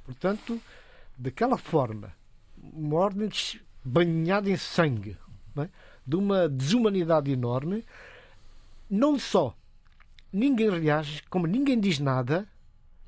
[0.05, 0.61] portanto,
[1.17, 2.13] daquela forma,
[2.57, 3.29] uma ordem
[3.83, 5.17] banhada em sangue,
[5.57, 5.69] é?
[6.05, 7.83] de uma desumanidade enorme,
[8.89, 9.55] não só
[10.31, 12.47] ninguém reage, como ninguém diz nada,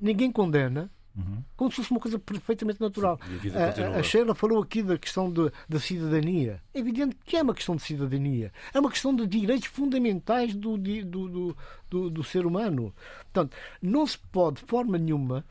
[0.00, 1.42] ninguém condena, uhum.
[1.56, 3.18] como se fosse uma coisa perfeitamente natural.
[3.54, 6.62] A, a, Sheila falou aqui da questão de, da cidadania.
[6.72, 8.52] É evidente que é uma questão de cidadania.
[8.72, 11.56] É uma questão de direitos fundamentais do, do, do,
[11.90, 12.94] do, do ser humano.
[13.24, 15.44] Portanto, não se pode, de forma nenhuma,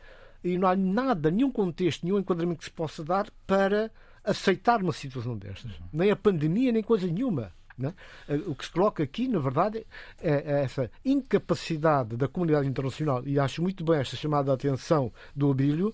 [0.43, 3.91] e não há nada, nenhum contexto, nenhum enquadramento que se possa dar para
[4.23, 5.71] aceitar uma situação destas.
[5.91, 7.51] Nem a pandemia, nem coisa nenhuma.
[7.79, 8.33] É?
[8.47, 9.85] O que se coloca aqui, na verdade,
[10.19, 15.51] é, é essa incapacidade da comunidade internacional, e acho muito bem esta chamada atenção do
[15.51, 15.93] Abílio,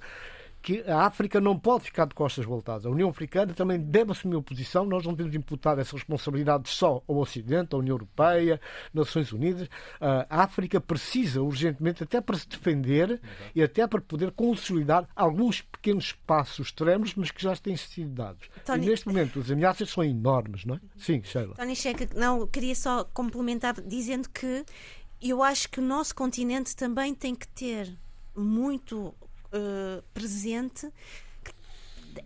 [0.63, 2.85] que a África não pode ficar de costas voltadas.
[2.85, 4.85] A União Africana também deve assumir uma posição.
[4.85, 8.61] Nós não podemos imputar essa responsabilidade só ao Ocidente, à União Europeia,
[8.93, 9.67] Nações Unidas.
[9.99, 13.21] A África precisa urgentemente, até para se defender
[13.53, 18.49] e até para poder consolidar alguns pequenos espaços extremos, mas que já têm sido dados.
[18.65, 18.85] Tony...
[18.85, 20.79] E neste momento as ameaças são enormes, não é?
[20.95, 21.55] Sim, Sheila.
[21.55, 24.63] Tony Checa, não, queria só complementar dizendo que
[25.21, 27.93] eu acho que o nosso continente também tem que ter
[28.33, 29.13] muito
[29.53, 30.91] uh, presente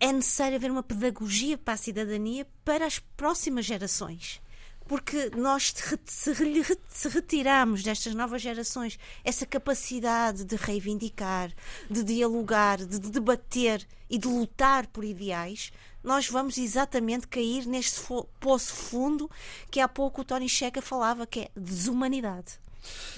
[0.00, 4.40] é necessário haver uma pedagogia para a cidadania para as próximas gerações.
[4.86, 5.74] Porque nós,
[6.06, 11.52] se retirarmos destas novas gerações essa capacidade de reivindicar,
[11.90, 15.70] de dialogar, de debater e de lutar por ideais,
[16.02, 18.00] nós vamos exatamente cair neste
[18.40, 19.30] poço fundo
[19.70, 22.58] que há pouco o Tony Checa falava, que é desumanidade.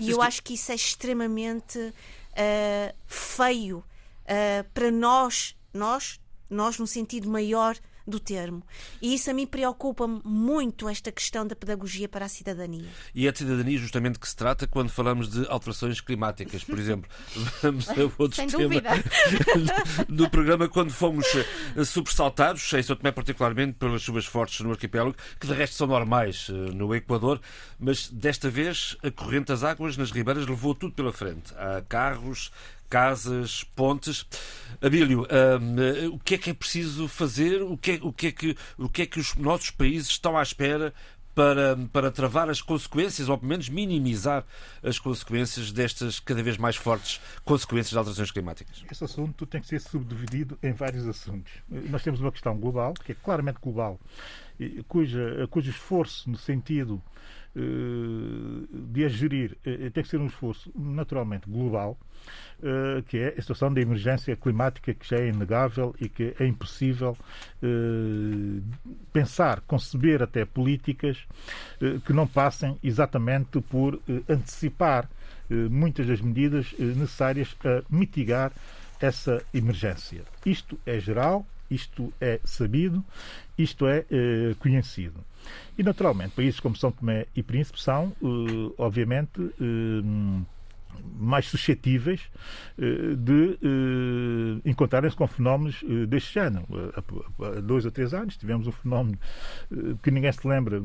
[0.01, 3.85] E eu acho que isso é extremamente uh, feio
[4.25, 7.77] uh, para nós, nós, nós no sentido maior
[8.11, 8.63] do termo.
[9.01, 12.89] E isso a mim preocupa muito esta questão da pedagogia para a cidadania.
[13.15, 17.11] E é de cidadania justamente que se trata quando falamos de alterações climáticas, por exemplo.
[17.63, 18.91] Vamos a outro Sem tema dúvida.
[20.09, 21.27] do programa quando fomos
[21.77, 25.87] eh, sobressaltados, em São Tomé particularmente, pelas chuvas fortes no arquipélago, que de resto são
[25.87, 27.41] normais eh, no Equador,
[27.79, 31.55] mas desta vez a corrente das águas nas ribeiras levou tudo pela frente.
[31.57, 32.51] Há carros,
[32.91, 34.27] casas, pontes.
[34.83, 37.63] Abílio, um, o que é que é preciso fazer?
[37.63, 40.37] O que é, o que, é que, o que, é que os nossos países estão
[40.37, 40.93] à espera
[41.35, 44.45] para, para travar as consequências, ou pelo menos minimizar
[44.83, 48.85] as consequências destas cada vez mais fortes consequências das alterações climáticas?
[48.91, 51.53] Esse assunto tem que ser subdividido em vários assuntos.
[51.69, 54.01] Nós temos uma questão global, que é claramente global,
[54.89, 57.20] cuja, cujo esforço no sentido eh,
[57.55, 61.99] de a gerir eh, tem que ser um esforço naturalmente global,
[62.63, 66.47] eh, que é a situação de emergência climática que já é inegável e que é
[66.47, 67.17] impossível
[69.13, 71.19] pensar, conceber até políticas
[72.05, 75.09] que não passem exatamente por antecipar
[75.71, 78.53] muitas das medidas necessárias a mitigar
[79.01, 80.23] essa emergência.
[80.45, 83.05] Isto é geral, isto é sabido,
[83.59, 84.05] isto é
[84.59, 85.23] conhecido.
[85.79, 90.47] E, naturalmente, países como São Tomé e Príncipe são, uh, obviamente, uh,
[91.19, 92.21] mais suscetíveis
[92.79, 93.59] uh, de
[94.65, 96.67] encontrarem-se com fenómenos deste género.
[96.95, 99.19] Há dois ou três anos tivemos um fenómeno
[100.03, 100.81] que ninguém se lembra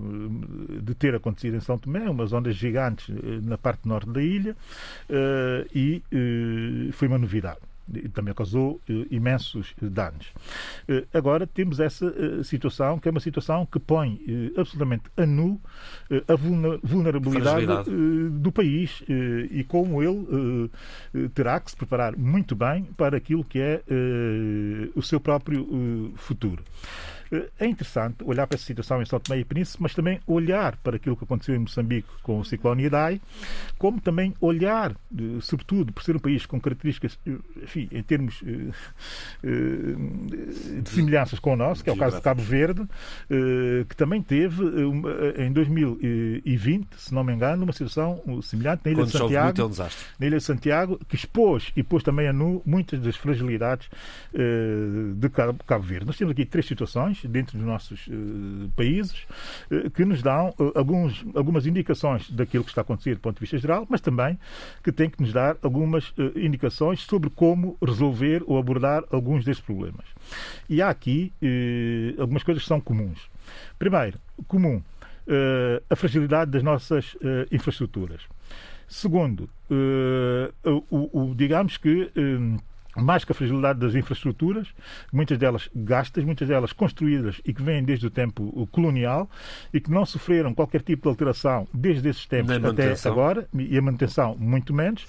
[0.82, 3.14] de ter acontecido em São Tomé, umas ondas gigantes
[3.44, 4.56] na parte norte da ilha,
[5.74, 6.02] e
[6.94, 7.60] foi uma novidade
[7.94, 10.32] e também causou imensos danos.
[11.14, 14.20] Agora temos essa situação, que é uma situação que põe
[14.58, 15.62] absolutamente a nu
[16.28, 16.36] a
[16.84, 17.68] vulnerabilidade
[18.32, 19.04] do país
[19.52, 20.70] e como ele
[21.34, 23.84] terá que se preparar muito bem para aquilo que é
[24.96, 26.64] o seu próprio futuro.
[27.36, 30.78] Eh, é interessante olhar para essa situação em São Tomé e Príncipe, mas também olhar
[30.78, 33.22] para aquilo que aconteceu em Moçambique com o ciclone Idai,
[33.78, 37.32] como também olhar, eh, sobretudo por ser um país com características, eh,
[37.64, 38.44] enfim, em termos
[39.44, 42.88] de semelhanças com o nosso, que é o caso de Cabo Verde,
[43.88, 44.64] que também teve
[45.38, 49.66] em 2020, se não me engano, uma situação semelhante na Ilha Quando de Santiago, é
[49.66, 49.70] um
[50.20, 53.90] na Ilha de Santiago, que expôs e pôs também a nu muitas das fragilidades
[54.32, 56.06] de Cabo Verde.
[56.06, 59.26] Nós temos aqui três situações dentro dos nossos uh, países
[59.72, 63.36] uh, que nos dão uh, alguns, algumas indicações daquilo que está a acontecer do ponto
[63.36, 64.40] de vista geral, mas também
[64.84, 70.06] que tem que nos dar algumas indicações sobre como resolver ou abordar alguns destes problemas.
[70.70, 71.34] E há aqui
[72.18, 73.30] algumas coisas que são comuns.
[73.78, 74.82] Primeiro, comum,
[75.90, 77.18] a fragilidade das nossas
[77.52, 78.22] infraestruturas.
[78.88, 79.50] Segundo,
[80.92, 82.12] o, o, digamos que
[82.96, 84.68] mais que a fragilidade das infraestruturas,
[85.12, 89.30] muitas delas gastas, muitas delas construídas e que vêm desde o tempo colonial
[89.74, 93.82] e que não sofreram qualquer tipo de alteração desde esses tempos até agora, e a
[93.82, 95.06] manutenção muito menos.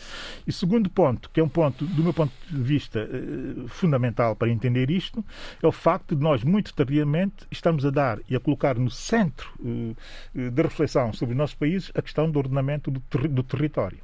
[0.47, 4.51] E segundo ponto, que é um ponto, do meu ponto de vista, eh, fundamental para
[4.51, 5.25] entender isto,
[5.63, 9.49] é o facto de nós, muito tardiamente, estamos a dar e a colocar no centro
[9.65, 9.95] eh,
[10.35, 13.99] eh, da reflexão sobre os nossos países a questão do ordenamento do, ter do território.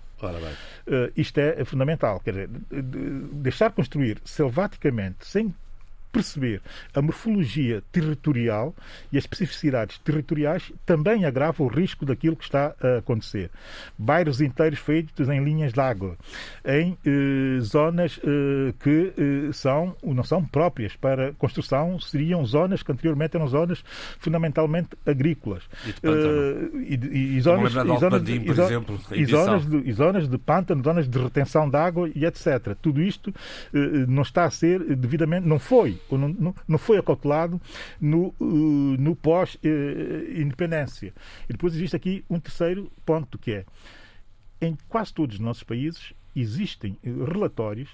[0.86, 2.20] Uh, isto é fundamental.
[2.20, 2.48] Quer dizer,
[3.32, 5.54] deixar construir selvaticamente, sem
[6.12, 6.60] perceber
[6.94, 8.74] a morfologia territorial
[9.10, 13.50] e as especificidades territoriais também agrava o risco daquilo que está a acontecer.
[13.98, 16.16] Bairros inteiros feitos em linhas de água,
[16.64, 22.92] em eh, zonas eh, que eh, são, não são próprias para construção, seriam zonas que
[22.92, 23.82] anteriormente eram zonas
[24.18, 25.62] fundamentalmente agrícolas.
[25.84, 26.82] E, de pântano.
[26.82, 30.38] e, e, e zonas, e zonas, Pandim, por exemplo, e zonas, de, e zonas de
[30.38, 32.76] pântano, zonas de retenção de água e etc.
[32.80, 33.32] Tudo isto
[34.08, 37.60] não está a ser devidamente, não foi não, não foi acautelado
[38.00, 41.12] no, eh, no pós-independência.
[41.48, 43.64] E depois existe aqui um terceiro ponto, que é
[44.60, 47.90] em quase todos os nossos países existem eh, relatórios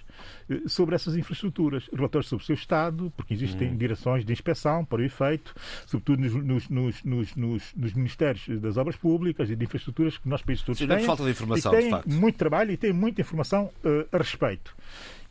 [0.49, 3.77] eh, sobre essas infraestruturas, relatórios sobre o seu estado, porque existem hum.
[3.77, 5.55] direções de inspeção para o efeito,
[5.87, 7.35] sobretudo nos, nos, nos,
[7.75, 11.05] nos, ministérios das obras públicas e de infraestruturas que nós países todos Sim, têm.
[11.05, 12.11] falta de informação, e têm de facto.
[12.11, 14.77] muito trabalho e têm muita informação uh, a respeito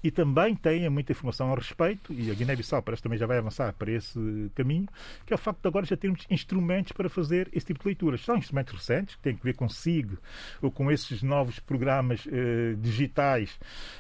[0.04, 3.74] e também têm muita informação a respeito, e a Guiné-Bissau parece também já vai avançar
[3.74, 4.88] para esse caminho,
[5.26, 8.24] que é o facto de agora já termos instrumentos para fazer esse tipo de leituras.
[8.24, 10.18] São instrumentos recentes, que têm que ver com SIG,
[10.62, 13.60] ou com esses novos programas eh, digitais,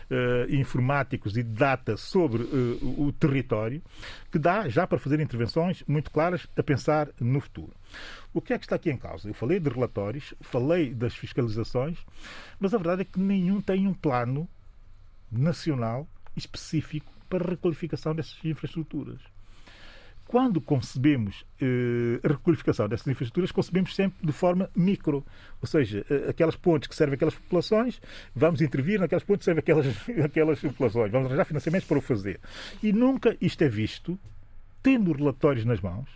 [0.09, 2.47] eh, informáticos e de data sobre eh,
[2.81, 3.81] o território,
[4.31, 7.73] que dá já para fazer intervenções muito claras a pensar no futuro.
[8.33, 9.27] O que é que está aqui em causa?
[9.27, 11.97] Eu falei de relatórios, falei das fiscalizações,
[12.59, 14.47] mas a verdade é que nenhum tem um plano
[15.31, 19.19] nacional específico para a requalificação dessas infraestruturas.
[20.27, 25.25] Quando concebemos eh, a requalificação dessas infraestruturas, concebemos sempre de forma micro,
[25.61, 28.01] ou seja, eh, aquelas pontes que servem aquelas populações,
[28.35, 32.41] vamos intervir naquelas pontes que servem aquelas, aquelas populações, vamos arranjar financiamentos para o fazer.
[32.83, 34.19] E nunca isto é visto,
[34.83, 36.09] tendo relatórios nas mãos,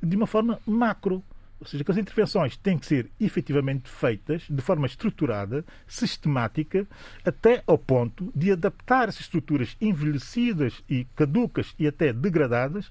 [0.00, 1.22] de uma forma macro.
[1.62, 6.84] Ou seja, que as intervenções têm que ser efetivamente feitas de forma estruturada, sistemática,
[7.24, 12.90] até ao ponto de adaptar essas estruturas envelhecidas e caducas e até degradadas,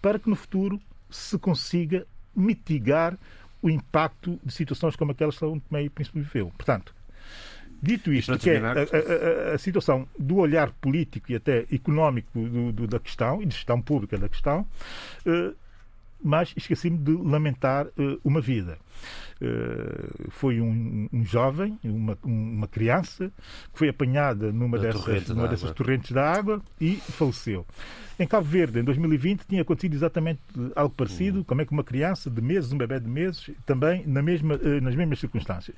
[0.00, 2.06] para que no futuro se consiga
[2.36, 3.18] mitigar
[3.60, 6.52] o impacto de situações como aquelas que São Tomé e Príncipe viveu.
[6.56, 6.94] Portanto,
[7.82, 12.72] Dito isto, que é a, a, a, situação do olhar político e até económico do,
[12.72, 14.66] do, da questão e de gestão pública da questão,
[15.26, 15.52] eh,
[16.22, 18.78] mas esqueci-me de lamentar uh, uma vida.
[19.40, 23.32] Uh, foi um, um jovem, uma, uma, criança,
[23.72, 27.66] que foi apanhada numa, dessas, numa dessas torrentes da água e faleceu.
[28.18, 30.40] Em Cabo Verde, em 2020, tinha acontecido exatamente
[30.76, 31.44] algo parecido, uhum.
[31.44, 34.80] como é que uma criança de meses, um bebê de meses, também na mesma, uh,
[34.80, 35.76] nas mesmas circunstâncias.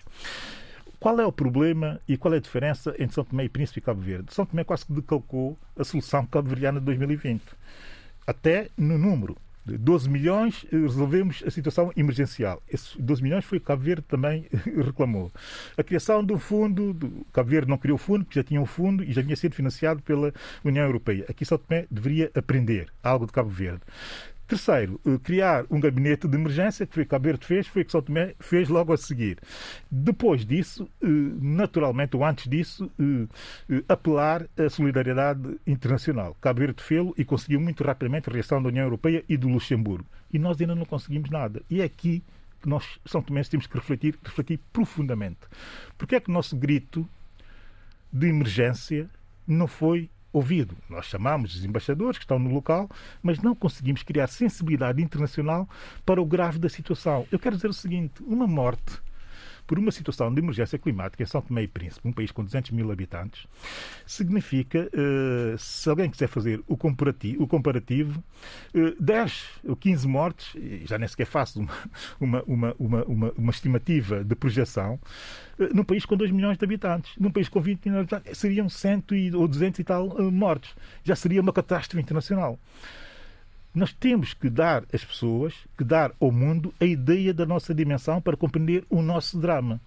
[0.99, 3.83] Qual é o problema e qual é a diferença entre São Tomé e Príncipe e
[3.83, 4.33] Cabo Verde?
[4.33, 7.43] São Tomé quase que decalcou a solução cabo-verdiana de 2020.
[8.27, 9.37] Até no número.
[9.67, 12.63] 12 milhões, eh, resolvemos a situação emergencial.
[12.69, 14.47] Esses 12 milhões foi o Cabo Verde também
[14.85, 15.33] reclamou.
[15.77, 18.67] A criação do fundo, do Cabo Verde não criou o fundo, porque já tinha um
[18.67, 20.33] fundo e já vinha sido financiado pela
[20.65, 21.25] União Europeia.
[21.29, 23.83] Aqui só Tomé deveria aprender algo de Cabo Verde
[24.47, 27.85] Terceiro, eh, criar um gabinete de emergência, que foi o que Verde fez, foi o
[27.85, 29.39] que São Tomé fez logo a seguir.
[29.91, 36.37] Depois disso, eh, naturalmente, ou antes disso, eh, apelar à solidariedade internacional.
[36.41, 40.07] Cabo Verde fez e conseguiu muito rapidamente a reação da União Europeia e do Luxemburgo.
[40.33, 41.61] E nós ainda não conseguimos nada.
[41.69, 42.23] E é aqui
[42.63, 45.41] que nós, São Tomé, temos que refletir, refletir profundamente.
[45.99, 47.09] Porque é que o nosso grito
[48.13, 49.11] de emergência
[49.47, 50.77] não foi ouvido.
[50.89, 52.89] Nós chamamos os embaixadores que estão no local,
[53.23, 55.69] mas não conseguimos criar sensibilidade internacional
[56.05, 57.27] para o grave da situação.
[57.33, 59.01] Eu quero dizer o seguinte: uma morte
[59.67, 62.71] por uma situação de emergência climática em São Tomé e Príncipe, um país com 200
[62.71, 63.47] mil habitantes,
[64.07, 68.23] significa, uh, se alguém quiser fazer o comparativo, o comparativo
[68.75, 71.67] uh, 10 ou 15 mortes, já nem sequer faço
[72.21, 75.01] uma, uma, uma, uma, uma estimativa de projeção,
[75.59, 77.13] uh, num país com 2 milhões de habitantes.
[77.19, 79.05] Num país com 20 milhões de habitantes, seriam 100
[79.35, 80.75] ou 200 e tal mortes.
[81.03, 82.59] Já seria uma catástrofe internacional
[83.77, 88.23] nós temos que dar às pessoas, que dar ao mundo a ideia da nossa dimensão
[88.23, 89.79] para compreender o nosso drama.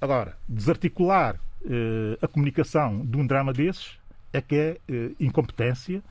[0.00, 3.96] Agora, desarticular eh, a comunicação de um drama desses
[4.32, 6.02] é que é eh, incompetência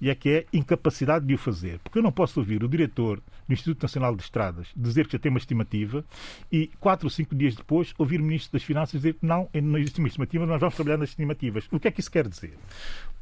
[0.00, 1.78] e é que é incapacidade de o fazer.
[1.80, 5.18] Porque eu não posso ouvir o diretor do Instituto Nacional de Estradas dizer que já
[5.18, 6.02] tem uma estimativa
[6.50, 9.78] e quatro ou cinco dias depois ouvir o Ministro das Finanças dizer que não, não
[9.78, 11.68] existe uma estimativa, nós vamos trabalhar nas estimativas.
[11.70, 12.56] O que é que isso quer dizer?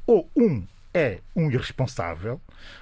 [0.07, 0.62] Ou um
[0.97, 2.40] é um irresponsável,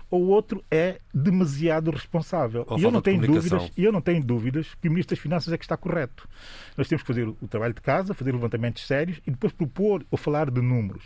[0.09, 2.65] ou o outro é demasiado responsável.
[2.69, 5.23] Ou e eu não tenho dúvidas, e eu não tenho dúvidas que o Ministro das
[5.23, 6.29] Finanças é que está correto.
[6.77, 10.17] Nós temos que fazer o trabalho de casa, fazer levantamentos sérios e depois propor ou
[10.17, 11.03] falar de números.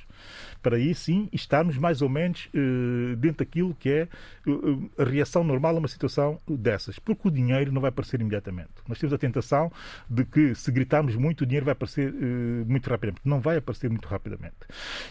[0.62, 4.08] Para aí sim estarmos mais ou menos eh, dentro daquilo que é
[4.46, 6.98] eh, a reação normal a uma situação dessas.
[6.98, 8.70] Porque o dinheiro não vai aparecer imediatamente.
[8.88, 9.70] Nós temos a tentação
[10.08, 13.20] de que se gritarmos muito, o dinheiro vai aparecer eh, muito rapidamente.
[13.24, 14.56] Não vai aparecer muito rapidamente.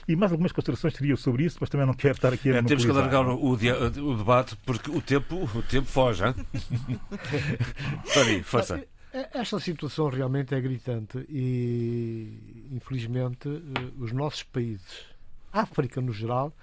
[0.08, 2.62] E mais algumas considerações teriam sobre isso, mas também não quero estar aqui a É,
[2.62, 3.58] temos que alargar o, o
[4.18, 6.24] debate porque o tempo, o tempo foge.
[8.14, 8.84] Tony, força.
[9.18, 15.06] É- Esta situação realmente é gritante e, infelizmente, eh, os nossos países,
[15.52, 16.54] a África no geral,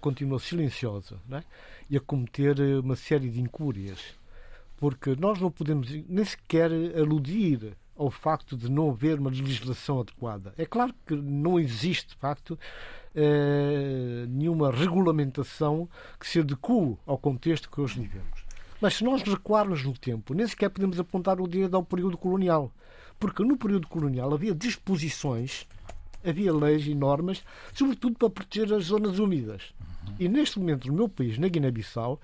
[0.00, 1.42] continua silenciosa é?
[1.88, 4.00] e a cometer eh, uma série de incúrias.
[4.76, 10.52] Porque nós não podemos nem sequer aludir ao facto de não haver uma legislação adequada.
[10.58, 12.58] É claro que não existe, de facto,
[13.14, 15.88] eh, nenhuma regulamentação
[16.20, 18.43] que se adeque ao contexto que hoje vivemos.
[18.80, 22.72] Mas se nós recuarmos no tempo, nem sequer podemos apontar o dedo ao período colonial.
[23.18, 25.66] Porque no período colonial havia disposições,
[26.24, 29.74] havia leis e normas, sobretudo para proteger as zonas úmidas.
[30.18, 32.20] E neste momento, no meu país, na Guiné-Bissau,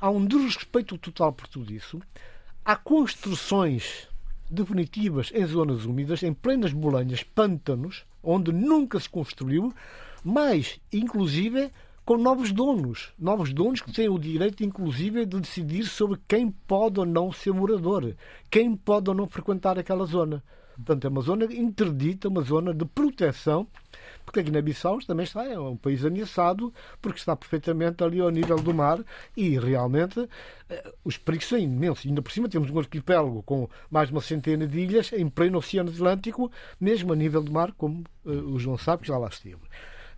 [0.00, 2.00] há um desrespeito total por tudo isso.
[2.64, 4.08] Há construções
[4.50, 9.72] definitivas em zonas úmidas, em plenas bolanhas, pântanos, onde nunca se construiu,
[10.24, 11.70] mas, inclusive,
[12.10, 13.12] com novos donos.
[13.16, 17.52] Novos donos que têm o direito, inclusive, de decidir sobre quem pode ou não ser
[17.52, 18.16] morador,
[18.50, 20.42] quem pode ou não frequentar aquela zona.
[20.74, 23.64] Portanto, é uma zona interdita, uma zona de proteção,
[24.24, 28.56] porque a Guiné-Bissau também está, é um país ameaçado, porque está perfeitamente ali ao nível
[28.56, 28.98] do mar
[29.36, 30.28] e realmente
[30.68, 32.06] eh, os perigos são imensos.
[32.06, 35.58] Ainda por cima temos um arquipélago com mais de uma centena de ilhas em pleno
[35.58, 36.50] Oceano Atlântico,
[36.80, 39.60] mesmo a nível do mar, como eh, o João sabe que já lá esteve.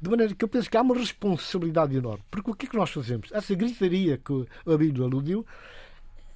[0.03, 2.25] De maneira que eu penso que há uma responsabilidade enorme.
[2.29, 3.29] Porque o que é que nós fazemos?
[3.31, 5.47] Essa gritaria que o Abílio aludiu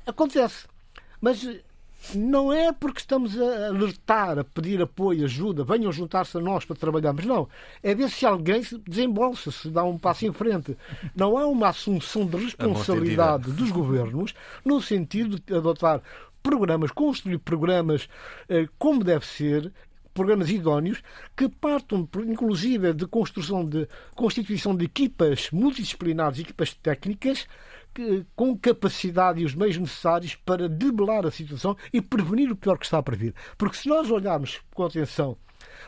[0.06, 0.68] acontece.
[1.20, 1.44] Mas
[2.14, 6.76] não é porque estamos a alertar, a pedir apoio, ajuda, venham juntar-se a nós para
[6.76, 7.24] trabalharmos.
[7.24, 7.48] Não.
[7.82, 10.76] É ver se alguém se desembolsa, se dá um passo em frente.
[11.16, 14.32] Não há uma assunção de responsabilidade dos governos
[14.64, 16.00] no sentido de adotar
[16.40, 18.08] programas, construir programas
[18.48, 19.72] eh, como deve ser,
[20.16, 21.02] programas idóneos
[21.36, 27.46] que partam, inclusive, de construção de constituição de equipas multidisciplinares, equipas técnicas
[27.94, 32.78] que- com capacidade e os meios necessários para debelar a situação e prevenir o pior
[32.78, 33.34] que está a prever.
[33.58, 35.36] Porque se nós olharmos com atenção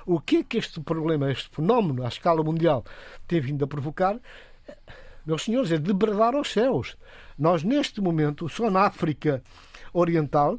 [0.06, 2.84] o que é que este problema, este fenómeno à escala mundial
[3.26, 4.18] tem vindo a provocar,
[5.24, 6.96] meus senhores, é debradar aos céus.
[7.38, 9.42] Nós, neste momento, só na África
[9.92, 10.58] Oriental,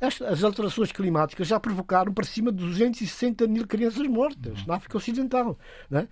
[0.00, 5.58] as alterações climáticas já provocaram para cima de 260 mil crianças mortas na África Ocidental.
[5.90, 6.08] Não é?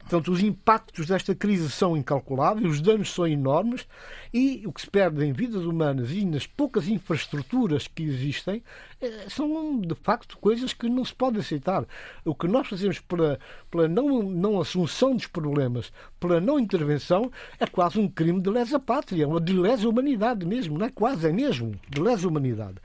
[0.00, 3.86] Portanto, os impactos desta crise são incalculáveis, os danos são enormes
[4.32, 8.62] e o que se perde em vidas humanas e nas poucas infraestruturas que existem
[9.28, 11.86] são, de facto, coisas que não se podem aceitar.
[12.24, 13.38] O que nós fazemos pela,
[13.70, 17.30] pela não, não assunção dos problemas, pela não intervenção,
[17.60, 21.32] é quase um crime de lesa pátria, de lesa humanidade mesmo, não é quase, é
[21.32, 22.78] mesmo, de lesa humanidade.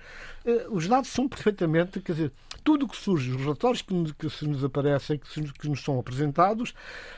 [0.45, 2.32] Eh, Os dados são perfeitamente, quer dizer,
[2.64, 5.84] tudo o que surge, os relatórios que, que se nos aparecem, que, se que nos
[5.84, 6.74] são apresentados,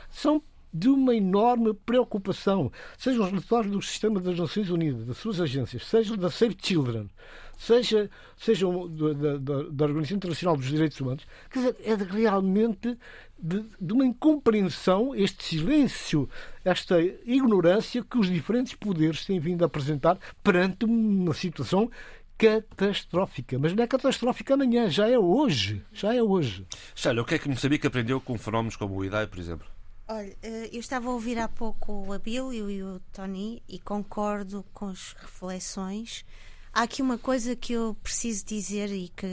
[0.10, 0.41] são
[0.74, 5.86] de uma enorme preocupação, seja os relatórios do sistema das Nações Unidas, das suas agências,
[5.86, 7.10] seja da Save Children,
[7.58, 12.97] seja, seja da, da, da Organização Internacional dos Direitos Humanos, quer dizer, é de, realmente
[13.38, 16.30] de, de, uma incompreensão, este silêncio,
[16.64, 21.89] esta ignorância que os diferentes poderes têm vindo a apresentar perante uma situação
[22.38, 23.58] catastrófica.
[23.58, 25.84] Mas não é catastrófica amanhã, já é hoje.
[25.93, 26.66] Já é hoje.
[26.93, 29.68] Chalha, o que é que Moçambique aprendeu com fenómenos como o IDAI, por exemplo?
[30.08, 34.64] Olha, eh, eu estava a ouvir há pouco o Abílio e o Tony e concordo
[34.72, 36.24] com as reflexões.
[36.76, 39.26] Há aqui uma coisa que eu preciso dizer e que,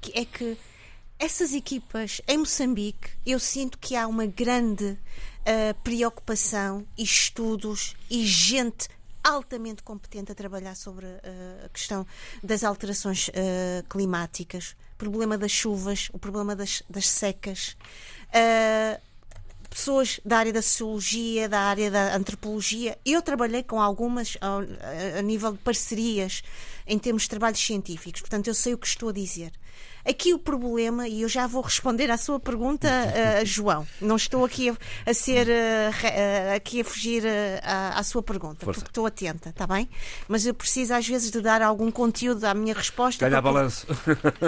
[0.00, 0.56] que é que
[1.18, 8.24] essas equipas em Moçambique, eu sinto que há uma grande uh, preocupação e estudos e
[8.24, 8.88] gente
[9.20, 12.06] altamente competente a trabalhar sobre uh, a questão
[12.40, 13.32] das alterações uh,
[13.90, 17.76] climáticas, problema das chuvas, o problema das, das secas.
[18.28, 19.07] Uh,
[19.78, 22.98] pessoas da área da sociologia, da área da antropologia.
[23.06, 26.42] Eu trabalhei com algumas a, a nível de parcerias
[26.84, 29.52] em termos de trabalhos científicos, portanto, eu sei o que estou a dizer.
[30.04, 34.44] Aqui o problema, e eu já vou responder à sua pergunta, uh, João, não estou
[34.44, 37.22] aqui a, a ser uh, uh, aqui a fugir
[37.62, 38.80] à, à, sua pergunta, Força.
[38.80, 39.88] porque estou atenta, está bem?
[40.26, 43.28] Mas eu preciso às vezes de dar algum conteúdo à minha resposta.
[43.28, 43.86] Ganhar balanço.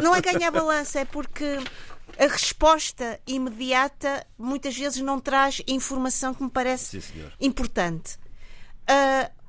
[0.02, 1.58] Não é ganhar balanço, é porque
[2.20, 8.18] a resposta imediata muitas vezes não traz informação que me parece Sim, importante.
[8.82, 9.40] Uh,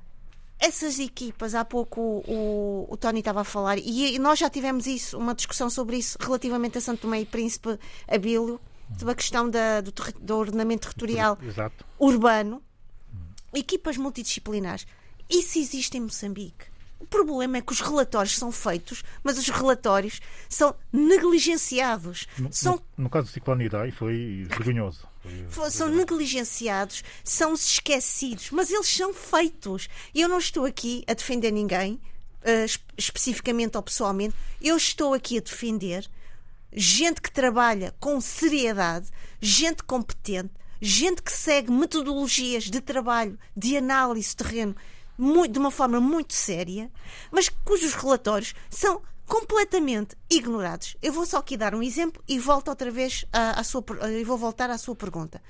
[0.57, 4.87] essas equipas, há pouco o, o, o Tony estava a falar, e, nós já tivemos
[4.87, 8.61] isso, uma discussão sobre isso relativamente a Santo Tomé e Príncipe Abílio,
[8.97, 9.91] sobre a questão da, do,
[10.21, 11.83] do, ordenamento territorial Exato.
[11.99, 12.61] urbano,
[13.53, 14.85] equipas multidisciplinares.
[15.29, 16.70] Isso existe em Moçambique.
[17.01, 22.27] O problema é que os relatórios são feitos, mas os relatórios são negligenciados.
[22.37, 22.75] No, são...
[22.95, 25.09] no, no caso do ciclone Idai foi vergonhoso.
[25.49, 29.89] Foi, são negligenciados, são esquecidos, mas eles são feitos.
[30.13, 35.39] E eu não estou aqui a defender ninguém, uh, especificamente ou pessoalmente, eu estou aqui
[35.39, 36.07] a defender
[36.71, 39.09] gente que trabalha com seriedade,
[39.41, 44.75] gente competente, gente que segue metodologias de trabalho, de análise de terreno
[45.17, 46.91] muito, de uma forma muito séria,
[47.31, 50.97] mas cujos relatórios são completamente ignorados.
[51.01, 53.83] Eu vou só aqui dar um exemplo e volto outra vez à, à sua,
[54.19, 55.41] e vou voltar à sua pergunta.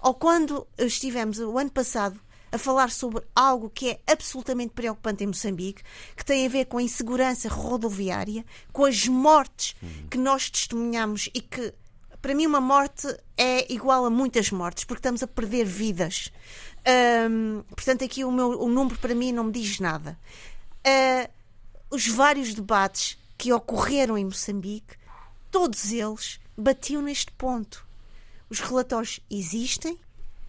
[0.00, 5.28] Ou quando estivemos o ano passado a falar sobre algo que é absolutamente preocupante em
[5.28, 5.82] Moçambique,
[6.16, 9.76] que tem a ver com a insegurança rodoviária, com as mortes
[10.10, 11.72] que nós testemunhamos e que,
[12.20, 13.06] para mim, uma morte
[13.36, 16.32] é igual a muitas mortes, porque estamos a perder vidas.
[16.88, 20.18] Um, portanto, aqui o, meu, o número para mim não me diz nada.
[20.86, 21.30] Uh,
[21.90, 24.96] os vários debates que ocorreram em Moçambique,
[25.50, 27.86] todos eles batiam neste ponto.
[28.48, 29.98] Os relatórios existem,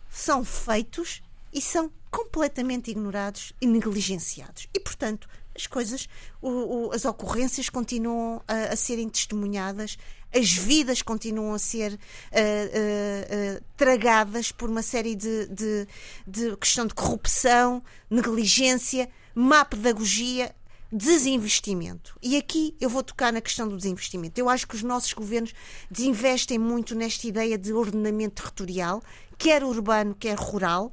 [0.09, 1.21] são feitos
[1.53, 4.67] e são completamente ignorados e negligenciados.
[4.73, 6.07] E, portanto, as coisas,
[6.41, 6.49] o,
[6.87, 9.97] o, as ocorrências continuam a, a, serem testemunhadas,
[10.33, 11.97] as vidas continuam a ser uh, uh,
[13.57, 15.87] uh, tragadas por uma série de, de,
[16.27, 20.53] de questão de corrupção, negligência, má pedagogia,
[20.91, 22.17] desinvestimento.
[22.21, 24.39] E aqui eu vou tocar na questão do desinvestimento.
[24.39, 25.53] Eu acho que os nossos governos
[25.89, 29.01] desinvestem muito nesta ideia de ordenamento territorial,
[29.37, 30.91] quer urbano, quer rural.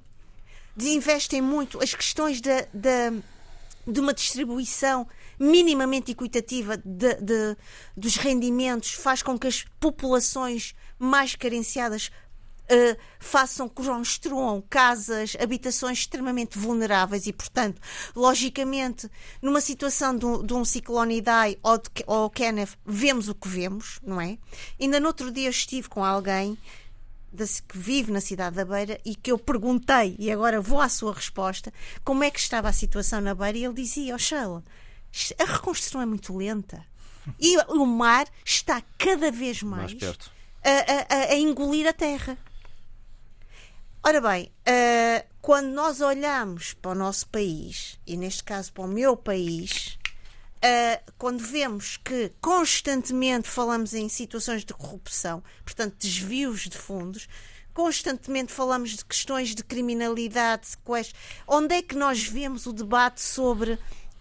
[0.74, 5.07] Desinvestem muito as questões de uma distribuição
[5.39, 7.57] minimamente equitativa de, de,
[7.97, 12.11] dos rendimentos faz com que as populações mais carenciadas
[12.66, 17.80] uh, façam, construam casas, habitações extremamente vulneráveis e, portanto,
[18.14, 19.11] logicamente,
[19.41, 24.01] numa situação de, de um ciclone Idai ou, de, ou Kenneth, vemos o que vemos,
[24.03, 24.39] não é?
[24.80, 26.59] Ainda no outro dia estive com alguém
[27.68, 31.12] que vive na cidade da Beira e que eu perguntei, e agora vou à sua
[31.12, 31.72] resposta,
[32.03, 34.64] como é que estava a situação na Beira, e ele dizia: Oh, Sheila,
[35.39, 36.85] a reconstrução é muito lenta.
[37.41, 40.19] E o mar está cada vez mais, mais
[40.62, 42.39] a, a, a, engolir a terra.
[44.03, 48.89] Ora bem, uh, quando nós olhamos para o nosso país, e neste caso para o
[48.89, 49.99] meu país,
[50.57, 57.29] uh, quando vemos que constantemente falamos em situações de corrupção, portanto, desvios de fundos,
[57.75, 63.79] constantemente falamos de questões de criminalidade, sequestro, onde é que nós vemos o debate sobre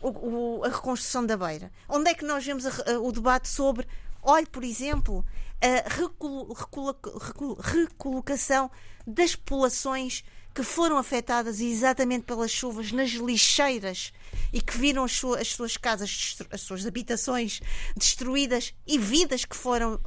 [0.10, 1.72] o, a reconstrução da beira?
[1.88, 3.88] Onde é que nós vemos a, a, o debate sobre,
[4.22, 5.26] olhe, por exemplo,
[5.62, 8.70] a recolo, recolo, recolo, recolocação
[9.06, 14.14] das populações que foram afetadas exatamente pelas chuvas nas lixeiras
[14.54, 17.60] e que viram as, suas, as suas casas, as suas habitações
[17.96, 20.00] destruídas e vidas que foram uh,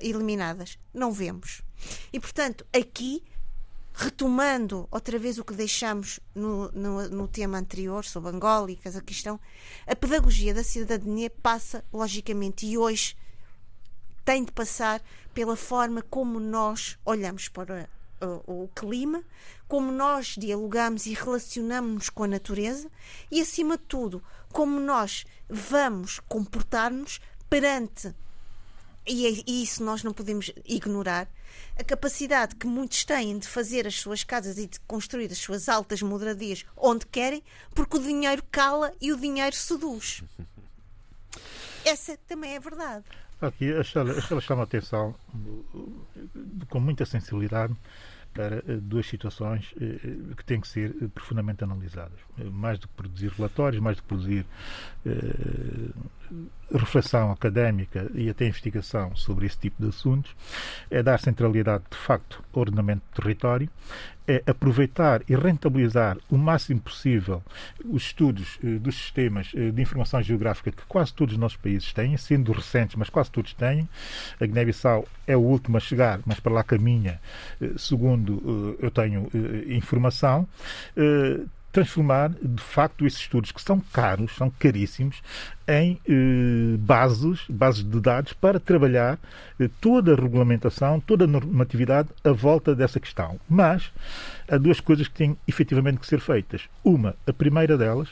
[0.00, 0.76] eliminadas.
[0.92, 1.62] Não vemos.
[2.12, 3.22] E, portanto, aqui
[3.94, 9.38] retomando outra vez o que deixamos no, no, no tema anterior sobre Angola e Cazaquistão,
[9.86, 13.16] a pedagogia da cidadania passa, logicamente, e hoje
[14.24, 15.00] tem de passar
[15.32, 17.88] pela forma como nós olhamos para
[18.20, 19.22] o, o clima,
[19.68, 22.90] como nós dialogamos e relacionamos-nos com a natureza
[23.30, 24.20] e, acima de tudo,
[24.52, 28.12] como nós vamos comportar-nos perante,
[29.06, 31.28] e, e isso nós não podemos ignorar,
[31.78, 35.68] a capacidade que muitos têm de fazer as suas casas e de construir as suas
[35.68, 37.42] altas moradias onde querem,
[37.74, 40.22] porque o dinheiro cala e o dinheiro seduz.
[41.84, 43.04] Essa também é verdade.
[43.40, 45.14] Aqui a Sheila chama a atenção
[46.70, 47.76] com muita sensibilidade
[48.32, 52.18] para eh, duas situações eh, eh, que têm que ser profundamente analisadas.
[52.52, 54.46] Mais do que produzir relatórios, mais do que produzir
[56.72, 60.34] reflexão académica e até investigação sobre esse tipo de assuntos,
[60.90, 63.68] é dar centralidade, de facto, ao ordenamento do território,
[64.26, 67.42] é aproveitar e rentabilizar o máximo possível
[67.84, 71.92] os estudos eh, dos sistemas eh, de informação geográfica que quase todos os nossos países
[71.92, 73.86] têm, sendo recentes, mas quase todos têm.
[74.40, 77.20] A Guiné-Bissau é o último a chegar, mas para lá caminha,
[77.60, 79.28] eh, segundo eu tenho
[79.68, 80.48] informação
[81.74, 85.20] transformar, de facto, esses estudos, que são caros, são caríssimos,
[85.66, 89.18] em eh, bases, bases de dados para trabalhar
[89.58, 93.40] eh, toda a regulamentação, toda a normatividade à volta dessa questão.
[93.48, 93.90] Mas
[94.48, 96.62] há duas coisas que têm efetivamente que ser feitas.
[96.84, 98.08] Uma, a primeira delas,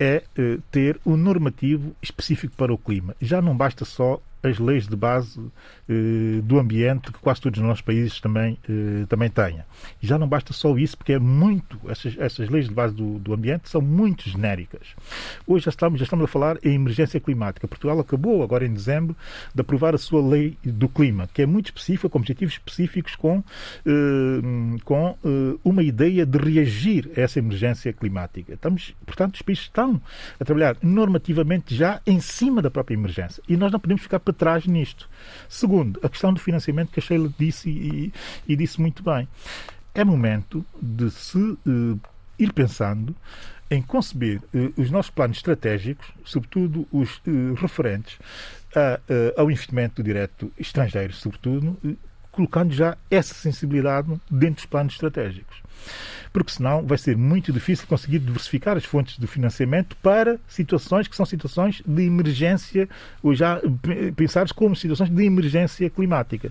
[0.00, 3.14] é eh, ter um normativo específico para o clima.
[3.20, 5.40] Já não basta só as leis de base
[5.88, 9.60] eh, do ambiente que quase todos os nossos países também, eh, também têm.
[10.02, 13.18] E já não basta só isso, porque é muito, essas, essas leis de base do,
[13.18, 14.88] do ambiente são muito genéricas.
[15.46, 17.68] Hoje já estamos, já estamos a falar em emergência climática.
[17.68, 19.16] Portugal acabou, agora em dezembro,
[19.54, 23.42] de aprovar a sua lei do clima, que é muito específica, com objetivos específicos, com,
[23.86, 28.54] eh, com eh, uma ideia de reagir a essa emergência climática.
[28.54, 30.00] Estamos, portanto, os países estão
[30.38, 33.42] a trabalhar normativamente já em cima da própria emergência.
[33.48, 35.08] E nós não podemos ficar para trás nisto.
[35.48, 38.12] Segundo, a questão do financiamento que a Sheila disse e,
[38.46, 39.28] e disse muito bem.
[39.94, 42.00] É momento de se uh,
[42.38, 43.14] ir pensando
[43.70, 48.18] em conceber uh, os nossos planos estratégicos, sobretudo os uh, referentes
[48.74, 48.98] a,
[49.38, 51.78] ao investimento direto estrangeiro, sobretudo,
[52.30, 55.62] colocando já essa sensibilidade dentro dos planos estratégicos
[56.32, 61.14] porque senão vai ser muito difícil conseguir diversificar as fontes de financiamento para situações que
[61.14, 62.88] são situações de emergência,
[63.22, 63.60] ou já
[64.16, 66.50] pensadas como situações de emergência climática.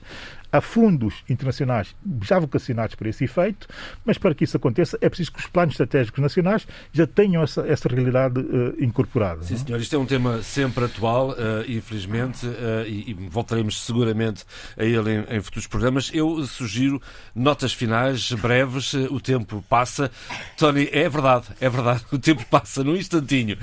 [0.52, 3.68] Há fundos internacionais já vocacionados para esse efeito,
[4.04, 7.62] mas para que isso aconteça é preciso que os planos estratégicos nacionais já tenham essa,
[7.62, 9.44] essa realidade uh, incorporada.
[9.44, 9.80] Sim, senhor.
[9.80, 11.36] Isto é um tema sempre atual, uh,
[11.68, 14.44] infelizmente, uh, e, e, voltaremos seguramente
[14.78, 16.12] a ele em, em, futuros programas.
[16.14, 17.02] Eu sugiro
[17.34, 18.94] notas finais breves.
[18.94, 20.12] O tempo passa.
[20.58, 22.02] Tony, é verdade, é verdade.
[22.12, 23.58] O tempo passa num instantinho.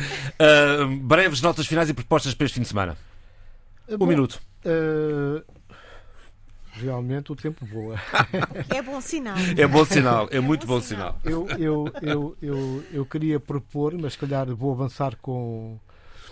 [1.02, 2.96] breves notas finais e propostas para este fim de semana.
[3.88, 4.40] Um Bom, minuto.
[4.64, 5.57] Uh
[6.72, 7.96] realmente o tempo voa.
[8.68, 9.36] É bom sinal.
[9.56, 11.18] É bom sinal, é muito bom sinal.
[11.24, 15.78] Eu, eu, eu, eu, eu queria propor, mas se calhar vou avançar com,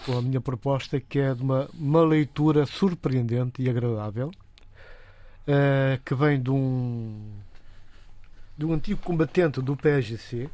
[0.05, 6.15] com a minha proposta, que é de uma, uma leitura surpreendente e agradável, uh, que
[6.15, 7.33] vem de um,
[8.57, 10.51] de um antigo combatente do PSGC, uh,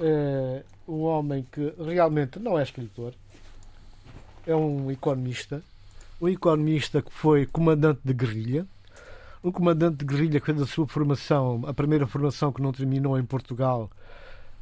[0.00, 3.14] eh, um homem que realmente não é escritor,
[4.46, 5.62] é um economista
[6.20, 8.66] um economista que foi comandante de guerrilha,
[9.42, 13.18] um comandante de guerrilha que fez a sua formação, a primeira formação que não terminou
[13.18, 13.90] em Portugal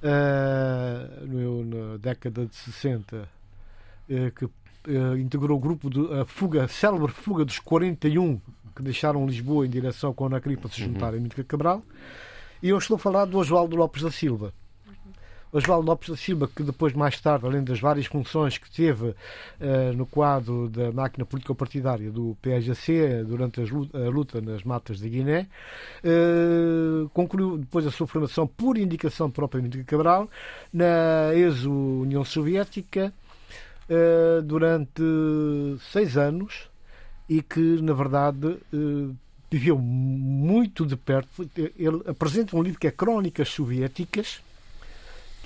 [0.02, 3.26] uh, no, na década de 60, uh,
[4.08, 8.40] eh, que uh, integrou o grupo de a fuga, a célebre fuga dos 41
[8.74, 11.26] que deixaram Lisboa em direção a Anacri para se juntar uhum.
[11.38, 11.82] a Cabral.
[12.62, 14.52] E eu estou a falar do Oswaldo Lopes da Silva.
[15.56, 19.14] Osvaldo Lopes da Silva, que depois, mais tarde, além das várias funções que teve uh,
[19.94, 25.46] no quadro da máquina político-partidária do PSGC durante luta, a luta nas matas de Guiné,
[26.04, 30.28] uh, concluiu depois a sua formação por indicação propriamente de Cabral
[30.70, 33.10] na ex-União Soviética
[33.88, 35.02] uh, durante
[35.90, 36.68] seis anos
[37.28, 38.58] e que, na verdade,
[39.50, 41.48] viveu muito de perto.
[41.56, 44.40] Ele apresenta um livro que é Crónicas Soviéticas,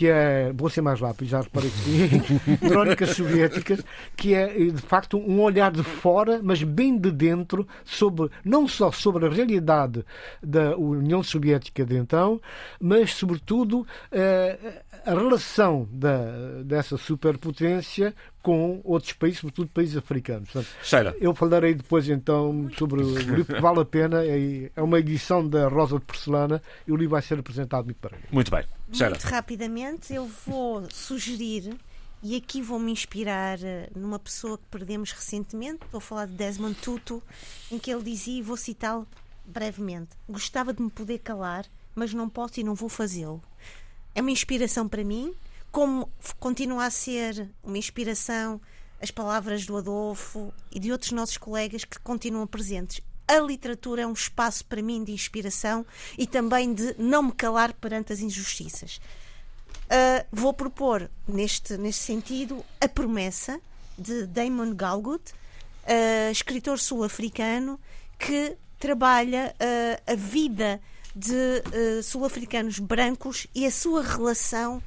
[0.01, 3.85] que é, vou ser mais rápido, já reparei que sim, Crónicas Soviéticas,
[4.17, 8.91] que é de facto um olhar de fora, mas bem de dentro, sobre, não só
[8.91, 10.03] sobre a realidade
[10.43, 12.41] da União Soviética de então,
[12.81, 14.59] mas sobretudo eh,
[15.05, 20.51] a relação da, dessa superpotência com outros países, sobretudo países africanos.
[20.51, 21.15] Portanto, Sheila.
[21.21, 24.25] Eu falarei depois então sobre o livro que vale a pena.
[24.25, 27.99] É é uma edição da Rosa de Porcelana e o livro vai ser apresentado muito
[27.99, 28.65] para Muito bem.
[28.93, 29.11] Sheila.
[29.11, 31.77] Muito rapidamente, eu vou sugerir,
[32.23, 37.23] e aqui vou-me inspirar eh, numa pessoa que perdemos recentemente, vou falar de Desmond Tutu,
[37.71, 39.07] em que ele dizia, e vou citá-lo
[39.45, 41.65] brevemente: Gostava de me poder calar,
[41.95, 43.43] mas não posso e não vou fazê-lo.
[44.15, 45.33] É uma inspiração para mim,
[45.71, 48.61] como continua a ser uma inspiração
[49.01, 53.01] as palavras do Adolfo e de outros nossos colegas que continuam presentes.
[53.27, 55.87] A literatura é um espaço para mim de inspiração
[56.19, 59.01] e também de não me calar perante as injustiças.
[59.87, 63.61] Uh, vou propor, neste, neste sentido, a promessa
[63.97, 67.81] de Damon Galgut, uh, escritor sul-africano
[68.19, 70.81] que trabalha uh, a vida
[71.15, 74.81] de sul-africanos brancos e a sua relação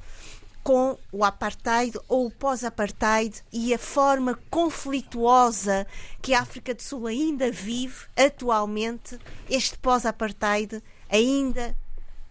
[0.63, 5.85] com o apartheid ou o pós-apartheid e a forma conflituosa
[6.21, 11.75] que a África do Sul ainda vive atualmente, este pós-apartheid ainda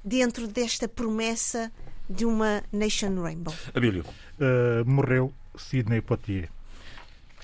[0.03, 1.71] dentro desta promessa
[2.09, 3.55] de uma Nation Rainbow.
[3.75, 4.05] Abílio.
[4.39, 6.49] Uh, morreu Sidney Poitier.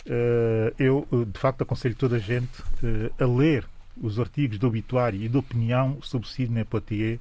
[0.06, 2.62] Uh, eu, uh, de facto, aconselho toda a gente
[3.18, 3.68] a ler
[4.00, 7.18] os artigos de obituário e de opinião sobre Sidney Poitier,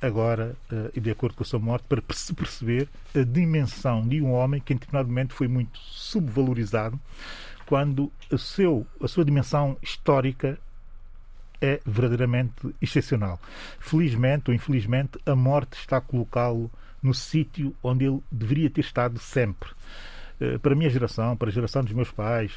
[0.00, 0.56] agora
[0.94, 4.60] e de acordo com a sua morte, para se perceber a dimensão de um homem
[4.60, 6.98] que, em determinado momento, foi muito subvalorizado,
[7.66, 10.58] quando a, seu, a sua dimensão histórica
[11.60, 13.38] é verdadeiramente excepcional.
[13.78, 16.70] Felizmente ou infelizmente, a morte está a colocá-lo
[17.02, 19.70] no sítio onde ele deveria ter estado sempre.
[20.62, 22.52] Para a minha geração, para a geração dos meus pais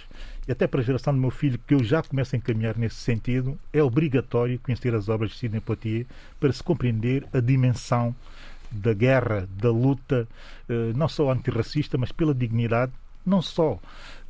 [0.47, 2.95] e até para a geração do meu filho, que eu já começo a encaminhar nesse
[2.95, 6.05] sentido, é obrigatório conhecer as obras de Sidney Poitier
[6.39, 8.15] para se compreender a dimensão
[8.71, 10.27] da guerra, da luta,
[10.95, 12.91] não só antirracista, mas pela dignidade
[13.25, 13.79] não só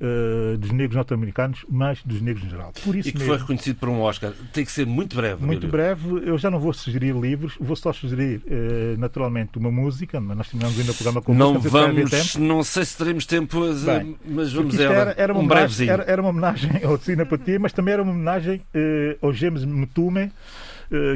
[0.03, 2.73] uh, dos negros norte-americanos, mas dos negros em geral.
[2.83, 4.33] Por isso e que mesmo, foi reconhecido por um Oscar.
[4.51, 5.45] Tem que ser muito breve.
[5.45, 6.21] Muito breve.
[6.25, 10.19] Eu já não vou sugerir livros, vou só sugerir, uh, naturalmente, uma música.
[10.19, 11.69] Mas temos ainda o programa com não música.
[11.69, 15.91] Vamos, não sei se teremos tempo, Bem, mas vamos a era, era, uma um brevezinho.
[15.91, 20.31] Era, era, uma homenagem ao Patia, mas também era uma homenagem uh, ao James Mutume.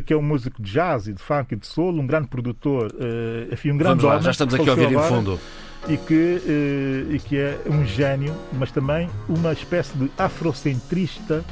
[0.08, 2.92] Que é um músico de jazz e de funk e de solo, um grande produtor,
[3.52, 4.24] enfim, um grande Vamos lá, homem.
[4.24, 5.40] já estamos aqui a ouvir em fundo
[5.90, 11.44] e que, eh, e que é um gênio, mas também uma espécie de afrocentrista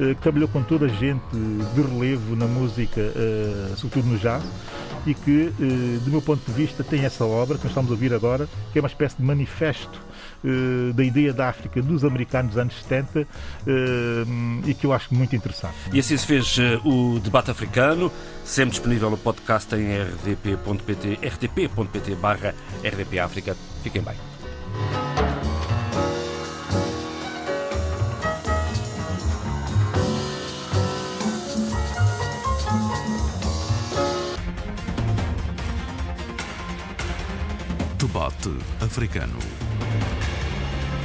[0.00, 1.22] eh, que trabalhou com toda a gente
[1.74, 4.42] de relevo na música, eh, sobretudo no jazz,
[5.06, 5.52] e que,
[6.04, 8.78] do meu ponto de vista, tem essa obra que nós estamos a ouvir agora, que
[8.78, 10.00] é uma espécie de manifesto
[10.94, 13.26] da ideia da África dos americanos dos anos 70
[14.66, 15.74] e que eu acho muito interessante.
[15.92, 18.10] E assim se fez o debate africano,
[18.44, 23.56] sempre disponível no podcast em rdp.pt, rtp.pt barra rdp África.
[23.82, 24.14] Fiquem bem.
[37.98, 39.61] Debate africano.